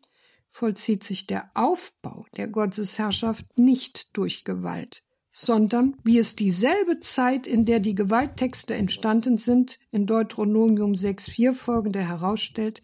[0.58, 7.66] vollzieht sich der Aufbau der Gottesherrschaft nicht durch Gewalt, sondern wie es dieselbe Zeit, in
[7.66, 12.82] der die Gewalttexte entstanden sind, in Deuteronomium 6.4 folgende herausstellt,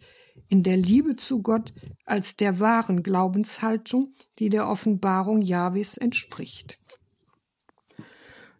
[0.48, 1.72] in der Liebe zu Gott
[2.04, 6.78] als der wahren Glaubenshaltung, die der Offenbarung Jahwes entspricht.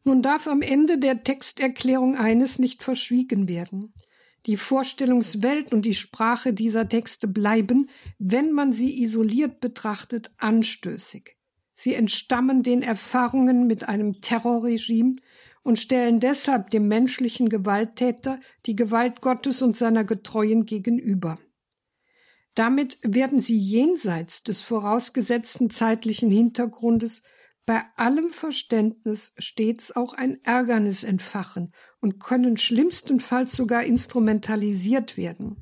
[0.02, 3.93] Nun darf am Ende der Texterklärung eines nicht verschwiegen werden.
[4.46, 7.88] Die Vorstellungswelt und die Sprache dieser Texte bleiben,
[8.18, 11.36] wenn man sie isoliert betrachtet, anstößig.
[11.74, 15.16] Sie entstammen den Erfahrungen mit einem Terrorregime
[15.62, 21.38] und stellen deshalb dem menschlichen Gewalttäter die Gewalt Gottes und seiner Getreuen gegenüber.
[22.54, 27.22] Damit werden sie jenseits des vorausgesetzten zeitlichen Hintergrundes
[27.66, 35.56] bei allem Verständnis stets auch ein Ärgernis entfachen und können schlimmstenfalls sogar instrumentalisiert werden.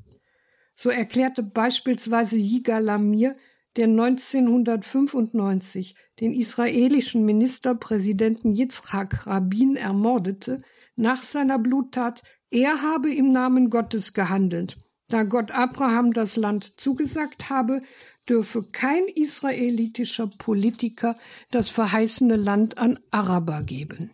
[0.74, 3.36] So erklärte beispielsweise Yigal Lamir
[3.76, 10.60] der 1995 den israelischen Ministerpräsidenten Yitzhak Rabin ermordete,
[10.94, 14.76] nach seiner Bluttat, er habe im Namen Gottes gehandelt.
[15.08, 17.82] Da Gott Abraham das Land zugesagt habe,
[18.28, 21.16] dürfe kein israelitischer Politiker
[21.50, 24.10] das verheißene Land an Araber geben.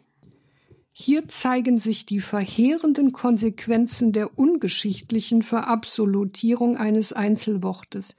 [1.01, 8.17] Hier zeigen sich die verheerenden Konsequenzen der ungeschichtlichen Verabsolutierung eines Einzelwortes,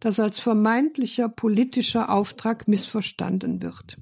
[0.00, 3.98] das als vermeintlicher politischer Auftrag missverstanden wird.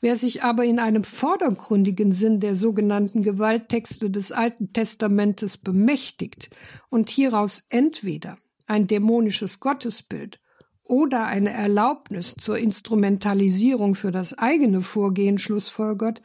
[0.00, 6.48] Wer sich aber in einem vordergründigen Sinn der sogenannten Gewalttexte des Alten Testamentes bemächtigt
[6.88, 8.38] und hieraus entweder
[8.70, 10.40] ein dämonisches Gottesbild
[10.84, 16.22] oder eine Erlaubnis zur Instrumentalisierung für das eigene Vorgehen schlussfolgert,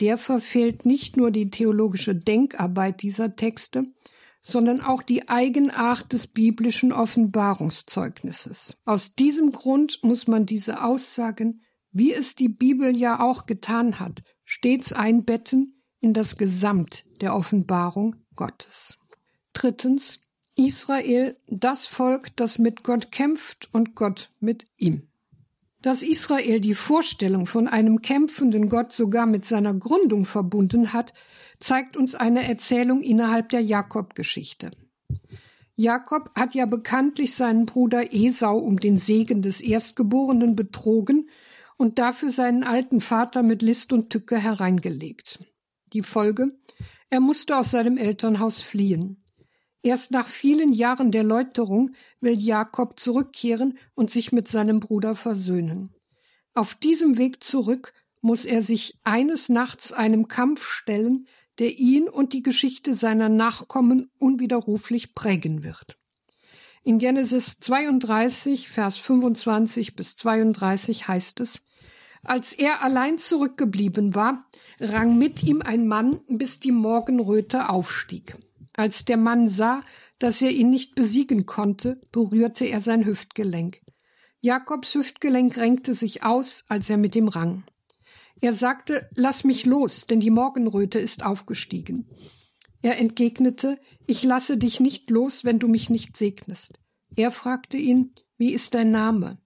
[0.00, 3.86] der verfehlt nicht nur die theologische Denkarbeit dieser Texte,
[4.42, 8.80] sondern auch die Eigenart des biblischen Offenbarungszeugnisses.
[8.84, 14.22] Aus diesem Grund muss man diese Aussagen, wie es die Bibel ja auch getan hat,
[14.44, 18.98] stets einbetten in das Gesamt der Offenbarung Gottes.
[19.52, 20.25] Drittens
[20.56, 25.02] Israel, das Volk, das mit Gott kämpft und Gott mit ihm.
[25.82, 31.12] Dass Israel die Vorstellung von einem kämpfenden Gott sogar mit seiner Gründung verbunden hat,
[31.60, 34.70] zeigt uns eine Erzählung innerhalb der Jakob-Geschichte.
[35.74, 41.28] Jakob hat ja bekanntlich seinen Bruder Esau um den Segen des Erstgeborenen betrogen
[41.76, 45.44] und dafür seinen alten Vater mit List und Tücke hereingelegt.
[45.92, 46.58] Die Folge?
[47.10, 49.22] Er musste aus seinem Elternhaus fliehen.
[49.86, 55.94] Erst nach vielen Jahren der Läuterung will Jakob zurückkehren und sich mit seinem Bruder versöhnen.
[56.54, 61.28] Auf diesem Weg zurück muss er sich eines Nachts einem Kampf stellen,
[61.60, 65.96] der ihn und die Geschichte seiner Nachkommen unwiderruflich prägen wird.
[66.82, 71.62] In Genesis 32, Vers 25 bis 32 heißt es,
[72.24, 78.36] als er allein zurückgeblieben war, rang mit ihm ein Mann, bis die Morgenröte aufstieg.
[78.76, 79.82] Als der Mann sah,
[80.18, 83.80] dass er ihn nicht besiegen konnte, berührte er sein Hüftgelenk.
[84.40, 87.64] Jakobs Hüftgelenk renkte sich aus, als er mit ihm rang.
[88.40, 92.06] Er sagte, Lass mich los, denn die Morgenröte ist aufgestiegen.
[92.82, 96.74] Er entgegnete, Ich lasse dich nicht los, wenn du mich nicht segnest.
[97.16, 99.38] Er fragte ihn, Wie ist dein Name?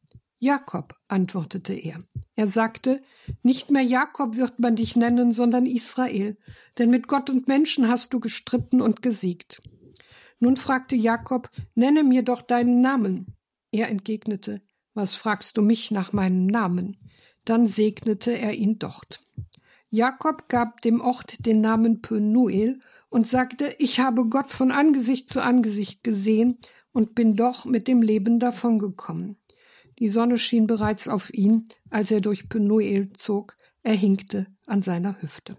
[0.43, 2.03] Jakob, antwortete er.
[2.35, 3.03] Er sagte,
[3.43, 6.39] nicht mehr Jakob wird man dich nennen, sondern Israel,
[6.79, 9.61] denn mit Gott und Menschen hast du gestritten und gesiegt.
[10.39, 13.37] Nun fragte Jakob, nenne mir doch deinen Namen.
[13.71, 14.63] Er entgegnete,
[14.95, 16.97] was fragst du mich nach meinem Namen?
[17.45, 19.23] Dann segnete er ihn dort.
[19.91, 22.81] Jakob gab dem Ort den Namen Penuel
[23.11, 26.59] und sagte, ich habe Gott von Angesicht zu Angesicht gesehen
[26.93, 29.37] und bin doch mit dem Leben davongekommen.
[30.01, 35.21] Die Sonne schien bereits auf ihn, als er durch Penuel zog, er hinkte an seiner
[35.23, 35.57] Hüfte.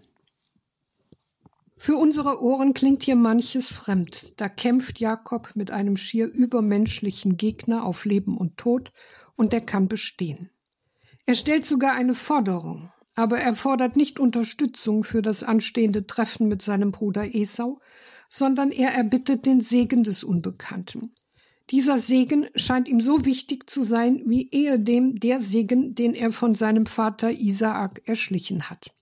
[1.76, 4.34] Für unsere Ohren klingt hier manches fremd.
[4.36, 8.92] Da kämpft Jakob mit einem schier übermenschlichen Gegner auf Leben und Tod,
[9.34, 10.50] und er kann bestehen.
[11.26, 16.62] Er stellt sogar eine Forderung, aber er fordert nicht Unterstützung für das anstehende Treffen mit
[16.62, 17.80] seinem Bruder Esau,
[18.28, 21.14] sondern er erbittet den Segen des Unbekannten.
[21.70, 26.54] Dieser Segen scheint ihm so wichtig zu sein wie ehedem der Segen, den er von
[26.54, 28.92] seinem Vater Isaak erschlichen hat.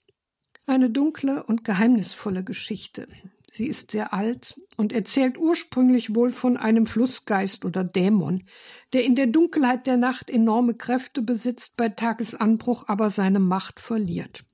[0.67, 3.09] Eine dunkle und geheimnisvolle Geschichte.
[3.53, 8.45] Sie ist sehr alt und erzählt ursprünglich wohl von einem Flussgeist oder Dämon,
[8.93, 14.45] der in der Dunkelheit der Nacht enorme Kräfte besitzt, bei Tagesanbruch aber seine Macht verliert.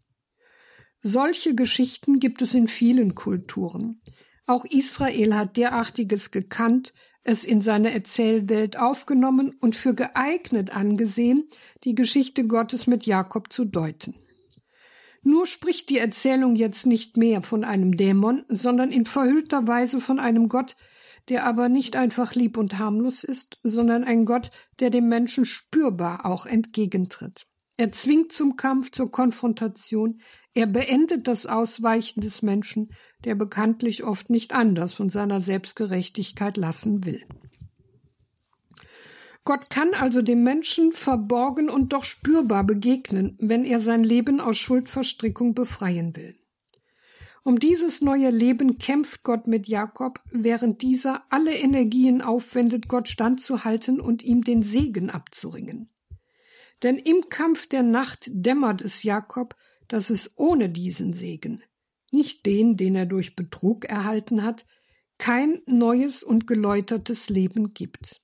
[1.03, 4.01] Solche Geschichten gibt es in vielen Kulturen.
[4.47, 6.95] Auch Israel hat derartiges gekannt,
[7.27, 11.45] es in seine Erzählwelt aufgenommen und für geeignet angesehen,
[11.85, 14.15] die Geschichte Gottes mit Jakob zu deuten.
[15.23, 20.21] Nur spricht die Erzählung jetzt nicht mehr von einem Dämon, sondern in verhüllter Weise von
[20.21, 20.77] einem Gott,
[21.29, 26.27] der aber nicht einfach lieb und harmlos ist, sondern ein Gott, der dem Menschen spürbar
[26.27, 27.47] auch entgegentritt.
[27.77, 30.21] Er zwingt zum Kampf, zur Konfrontation,
[30.55, 32.91] er beendet das Ausweichen des Menschen,
[33.25, 37.23] der bekanntlich oft nicht anders von seiner Selbstgerechtigkeit lassen will.
[39.45, 44.59] Gott kann also dem Menschen verborgen und doch spürbar begegnen, wenn er sein Leben aus
[44.59, 46.37] Schuldverstrickung befreien will.
[47.45, 54.01] Um dieses neue Leben kämpft Gott mit Jakob, während dieser alle Energien aufwendet, Gott standzuhalten
[54.01, 55.91] und ihm den Segen abzuringen.
[56.83, 59.55] Denn im Kampf der Nacht dämmert es Jakob,
[59.87, 61.63] dass es ohne diesen Segen,
[62.13, 64.65] nicht den, den er durch Betrug erhalten hat,
[65.19, 68.21] kein neues und geläutertes Leben gibt.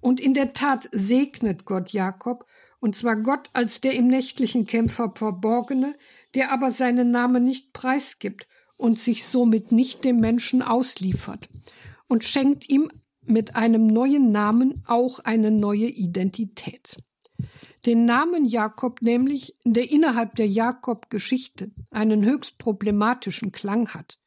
[0.00, 2.46] Und in der Tat segnet Gott Jakob,
[2.80, 5.94] und zwar Gott als der im nächtlichen Kämpfer Verborgene,
[6.34, 11.48] der aber seinen Namen nicht preisgibt und sich somit nicht dem Menschen ausliefert,
[12.08, 12.90] und schenkt ihm
[13.24, 16.96] mit einem neuen Namen auch eine neue Identität.
[17.86, 24.18] Den Namen Jakob nämlich, der innerhalb der Jakob-Geschichte einen höchst problematischen Klang hat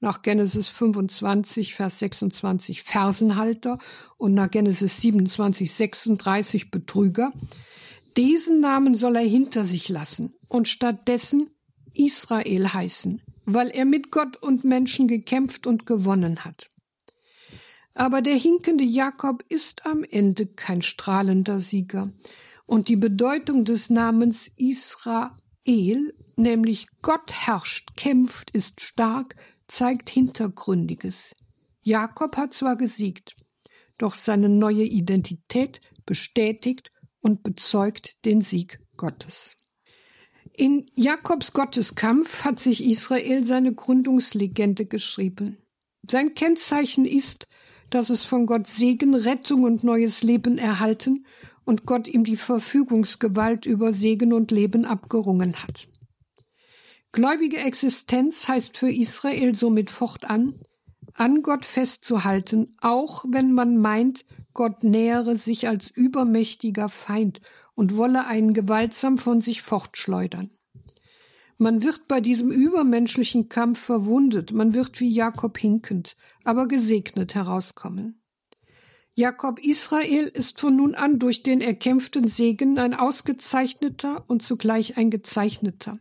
[0.00, 3.78] nach Genesis 25, Vers 26 Fersenhalter
[4.18, 7.32] und nach Genesis 27, 36 Betrüger.
[8.16, 11.50] Diesen Namen soll er hinter sich lassen und stattdessen
[11.94, 16.68] Israel heißen, weil er mit Gott und Menschen gekämpft und gewonnen hat.
[17.94, 22.10] Aber der hinkende Jakob ist am Ende kein strahlender Sieger,
[22.66, 29.36] und die Bedeutung des Namens Israel, nämlich Gott herrscht, kämpft, ist stark,
[29.68, 31.34] zeigt Hintergründiges.
[31.82, 33.36] Jakob hat zwar gesiegt,
[33.98, 36.90] doch seine neue Identität bestätigt
[37.20, 39.56] und bezeugt den Sieg Gottes.
[40.52, 45.58] In Jakobs Gotteskampf hat sich Israel seine Gründungslegende geschrieben.
[46.10, 47.46] Sein Kennzeichen ist,
[47.90, 51.26] dass es von Gott Segen, Rettung und neues Leben erhalten
[51.66, 55.88] und Gott ihm die Verfügungsgewalt über Segen und Leben abgerungen hat.
[57.12, 60.54] Gläubige Existenz heißt für Israel somit fortan,
[61.12, 67.40] an Gott festzuhalten, auch wenn man meint, Gott nähere sich als übermächtiger Feind
[67.74, 70.50] und wolle einen gewaltsam von sich fortschleudern.
[71.58, 78.20] Man wird bei diesem übermenschlichen Kampf verwundet, man wird wie Jakob hinkend, aber gesegnet herauskommen.
[79.16, 85.10] Jakob Israel ist von nun an durch den erkämpften Segen ein ausgezeichneter und zugleich ein
[85.10, 85.98] gezeichneter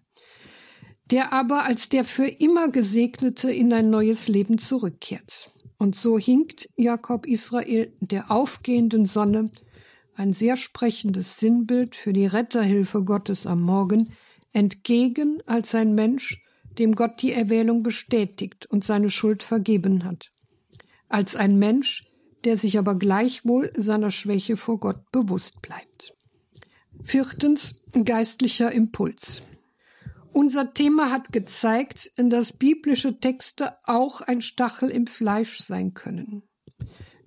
[1.11, 5.51] der aber als der für immer Gesegnete in ein neues Leben zurückkehrt.
[5.77, 9.51] Und so hinkt Jakob Israel der aufgehenden Sonne,
[10.15, 14.13] ein sehr sprechendes Sinnbild für die Retterhilfe Gottes am Morgen,
[14.53, 16.41] entgegen als ein Mensch,
[16.79, 20.31] dem Gott die Erwählung bestätigt und seine Schuld vergeben hat,
[21.09, 22.05] als ein Mensch,
[22.45, 26.13] der sich aber gleichwohl seiner Schwäche vor Gott bewusst bleibt.
[27.03, 29.41] Viertens geistlicher Impuls.
[30.31, 36.43] Unser Thema hat gezeigt, dass biblische Texte auch ein Stachel im Fleisch sein können.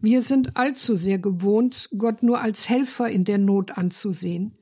[0.00, 4.56] Wir sind allzu sehr gewohnt, Gott nur als Helfer in der Not anzusehen.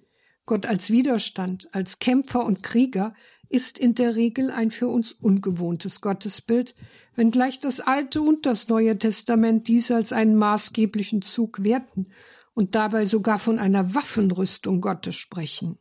[0.46, 3.14] Gott als Widerstand, als Kämpfer und Krieger
[3.48, 6.74] ist in der Regel ein für uns ungewohntes Gottesbild,
[7.14, 12.06] wenngleich das Alte und das Neue Testament dies als einen maßgeblichen Zug werten
[12.54, 15.78] und dabei sogar von einer Waffenrüstung Gottes sprechen.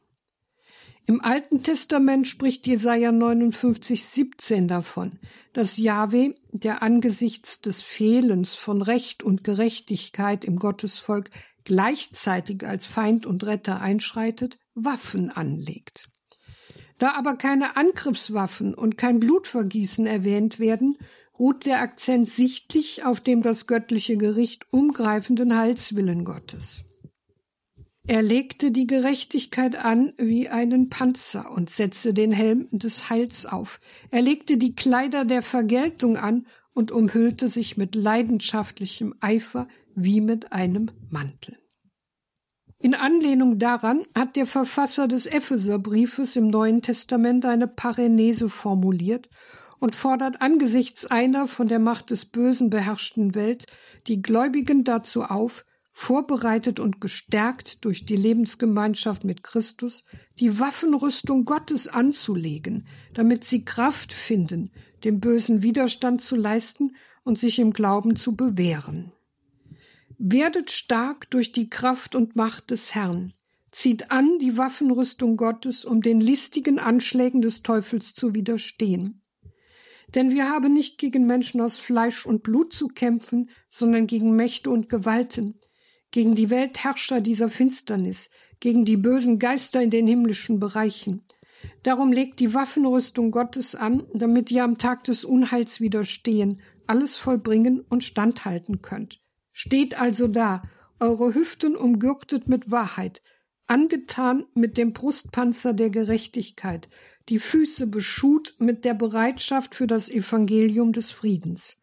[1.07, 5.19] Im Alten Testament spricht Jesaja 59, 17 davon,
[5.53, 11.29] dass Jahwe, der angesichts des Fehlens von Recht und Gerechtigkeit im Gottesvolk
[11.63, 16.09] gleichzeitig als Feind und Retter einschreitet, Waffen anlegt.
[16.97, 20.97] Da aber keine Angriffswaffen und kein Blutvergießen erwähnt werden,
[21.37, 26.85] ruht der Akzent sichtlich auf dem das göttliche Gericht umgreifenden Heilswillen Gottes.
[28.07, 33.79] Er legte die Gerechtigkeit an wie einen Panzer und setzte den Helm des Heils auf.
[34.11, 40.51] Er legte die Kleider der Vergeltung an und umhüllte sich mit leidenschaftlichem Eifer wie mit
[40.51, 41.57] einem Mantel.
[42.85, 49.27] In Anlehnung daran hat der Verfasser des Epheserbriefes im Neuen Testament eine Parenese formuliert
[49.79, 53.65] und fordert angesichts einer von der Macht des Bösen beherrschten Welt
[54.05, 60.05] die Gläubigen dazu auf, vorbereitet und gestärkt durch die Lebensgemeinschaft mit Christus,
[60.39, 64.69] die Waffenrüstung Gottes anzulegen, damit sie Kraft finden,
[65.03, 69.11] dem Bösen Widerstand zu leisten und sich im Glauben zu bewähren.
[70.17, 73.33] Werdet stark durch die Kraft und Macht des Herrn,
[73.71, 79.21] zieht an die Waffenrüstung Gottes, um den listigen Anschlägen des Teufels zu widerstehen.
[80.13, 84.69] Denn wir haben nicht gegen Menschen aus Fleisch und Blut zu kämpfen, sondern gegen Mächte
[84.69, 85.59] und Gewalten,
[86.11, 88.29] gegen die Weltherrscher dieser Finsternis,
[88.61, 91.25] gegen die bösen Geister in den himmlischen Bereichen.
[91.83, 97.81] Darum legt die Waffenrüstung Gottes an, damit ihr am Tag des Unheils widerstehen, alles vollbringen
[97.89, 99.24] und standhalten könnt.
[99.57, 100.63] Steht also da,
[100.99, 103.21] eure Hüften umgürtet mit Wahrheit,
[103.67, 106.89] angetan mit dem Brustpanzer der Gerechtigkeit,
[107.29, 111.77] die Füße beschut mit der Bereitschaft für das Evangelium des Friedens.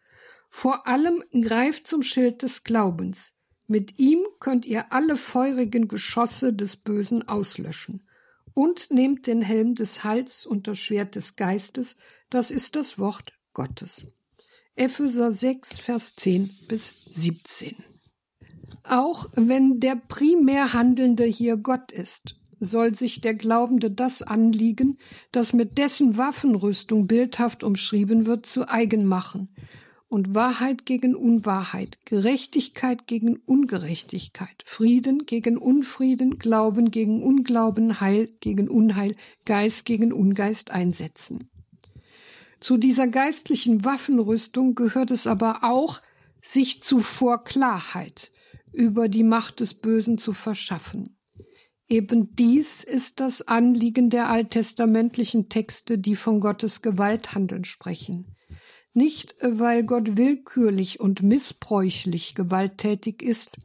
[0.50, 3.32] Vor allem greift zum Schild des Glaubens.
[3.66, 8.06] Mit ihm könnt ihr alle feurigen Geschosse des Bösen auslöschen.
[8.52, 11.96] Und nehmt den Helm des Heils und das Schwert des Geistes,
[12.28, 14.08] das ist das Wort Gottes.
[14.74, 17.76] Epheser 6, Vers 10 bis 17.
[18.84, 24.96] Auch wenn der primär Handelnde hier Gott ist, soll sich der Glaubende das anliegen,
[25.30, 29.50] das mit dessen Waffenrüstung bildhaft umschrieben wird, zu eigen machen
[30.08, 38.70] und Wahrheit gegen Unwahrheit, Gerechtigkeit gegen Ungerechtigkeit, Frieden gegen Unfrieden, Glauben gegen Unglauben, Heil gegen
[38.70, 41.51] Unheil, Geist gegen Ungeist einsetzen.
[42.62, 46.00] Zu dieser geistlichen Waffenrüstung gehört es aber auch,
[46.40, 48.32] sich zuvor Klarheit
[48.72, 51.18] über die Macht des Bösen zu verschaffen.
[51.88, 58.32] Eben dies ist das Anliegen der alttestamentlichen Texte, die von Gottes Gewalthandeln sprechen
[58.94, 63.56] nicht weil Gott willkürlich und missbräuchlich gewalttätig ist,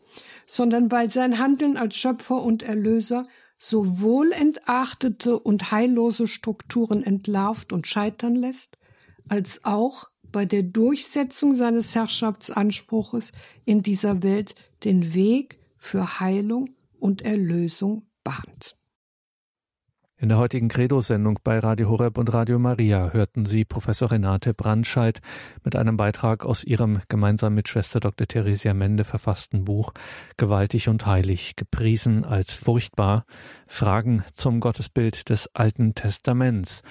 [0.46, 3.28] sondern weil sein Handeln als Schöpfer und Erlöser
[3.58, 8.78] sowohl entachtete und heillose Strukturen entlarvt und scheitern lässt,
[9.30, 13.32] als auch bei der Durchsetzung seines Herrschaftsanspruches
[13.66, 16.70] in dieser Welt den Weg für Heilung
[17.00, 18.78] und Erlösung bahnt.
[20.20, 25.22] In der heutigen Credo-Sendung bei Radio Horeb und Radio Maria hörten Sie Professor Renate Brandscheid
[25.64, 28.28] mit einem Beitrag aus ihrem gemeinsam mit Schwester Dr.
[28.28, 29.94] Theresia Mende verfassten Buch
[30.36, 33.26] Gewaltig und heilig, gepriesen als furchtbar,
[33.68, 36.82] Fragen zum Gottesbild des Alten Testaments.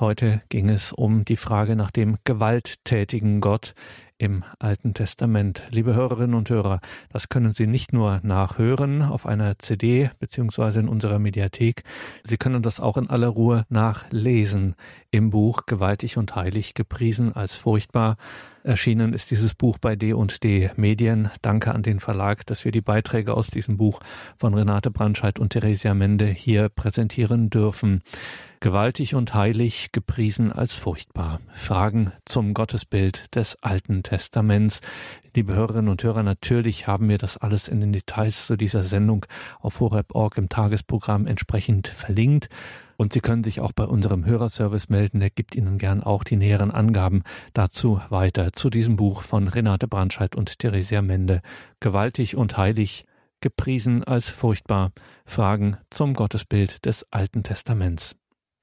[0.00, 3.74] Heute ging es um die Frage nach dem gewalttätigen Gott
[4.18, 5.62] im Alten Testament.
[5.70, 10.88] Liebe Hörerinnen und Hörer, das können Sie nicht nur nachhören auf einer CD beziehungsweise in
[10.88, 11.82] unserer Mediathek,
[12.24, 14.76] Sie können das auch in aller Ruhe nachlesen
[15.10, 18.16] im Buch Gewaltig und Heilig gepriesen als furchtbar.
[18.62, 21.30] Erschienen ist dieses Buch bei D&D Medien.
[21.42, 24.00] Danke an den Verlag, dass wir die Beiträge aus diesem Buch
[24.38, 28.02] von Renate Brandscheid und Theresia Mende hier präsentieren dürfen
[28.64, 31.42] gewaltig und heilig, gepriesen als furchtbar.
[31.54, 34.80] Fragen zum Gottesbild des Alten Testaments.
[35.34, 39.26] Liebe Hörerinnen und Hörer, natürlich haben wir das alles in den Details zu dieser Sendung
[39.58, 42.48] auf horeb.org im Tagesprogramm entsprechend verlinkt.
[42.96, 45.18] Und Sie können sich auch bei unserem Hörerservice melden.
[45.18, 49.88] Der gibt Ihnen gern auch die näheren Angaben dazu weiter zu diesem Buch von Renate
[49.88, 51.40] Brandscheid und Theresia Mende.
[51.80, 53.04] Gewaltig und heilig,
[53.40, 54.92] gepriesen als furchtbar.
[55.26, 58.14] Fragen zum Gottesbild des Alten Testaments.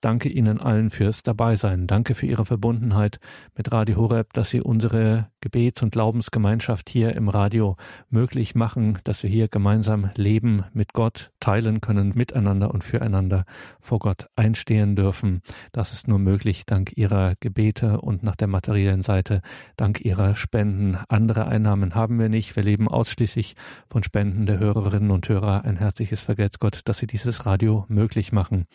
[0.01, 1.85] Danke Ihnen allen fürs Dabeisein.
[1.85, 3.19] Danke für Ihre Verbundenheit
[3.55, 7.77] mit Radio Horeb, dass Sie unsere Gebets- und Glaubensgemeinschaft hier im Radio
[8.09, 13.45] möglich machen, dass wir hier gemeinsam leben mit Gott, teilen können, miteinander und füreinander
[13.79, 15.43] vor Gott einstehen dürfen.
[15.71, 19.43] Das ist nur möglich dank Ihrer Gebete und nach der materiellen Seite
[19.77, 20.97] dank Ihrer Spenden.
[21.09, 22.55] Andere Einnahmen haben wir nicht.
[22.55, 23.55] Wir leben ausschließlich
[23.87, 25.63] von Spenden der Hörerinnen und Hörer.
[25.63, 28.65] Ein herzliches Vergelt's Gott, dass Sie dieses Radio möglich machen.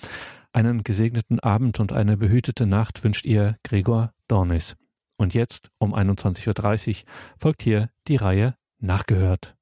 [0.52, 4.76] Einen gesegneten Abend und eine behütete Nacht wünscht ihr Gregor Dornis.
[5.16, 7.04] Und jetzt um 21.30 Uhr
[7.38, 9.55] folgt hier die Reihe Nachgehört.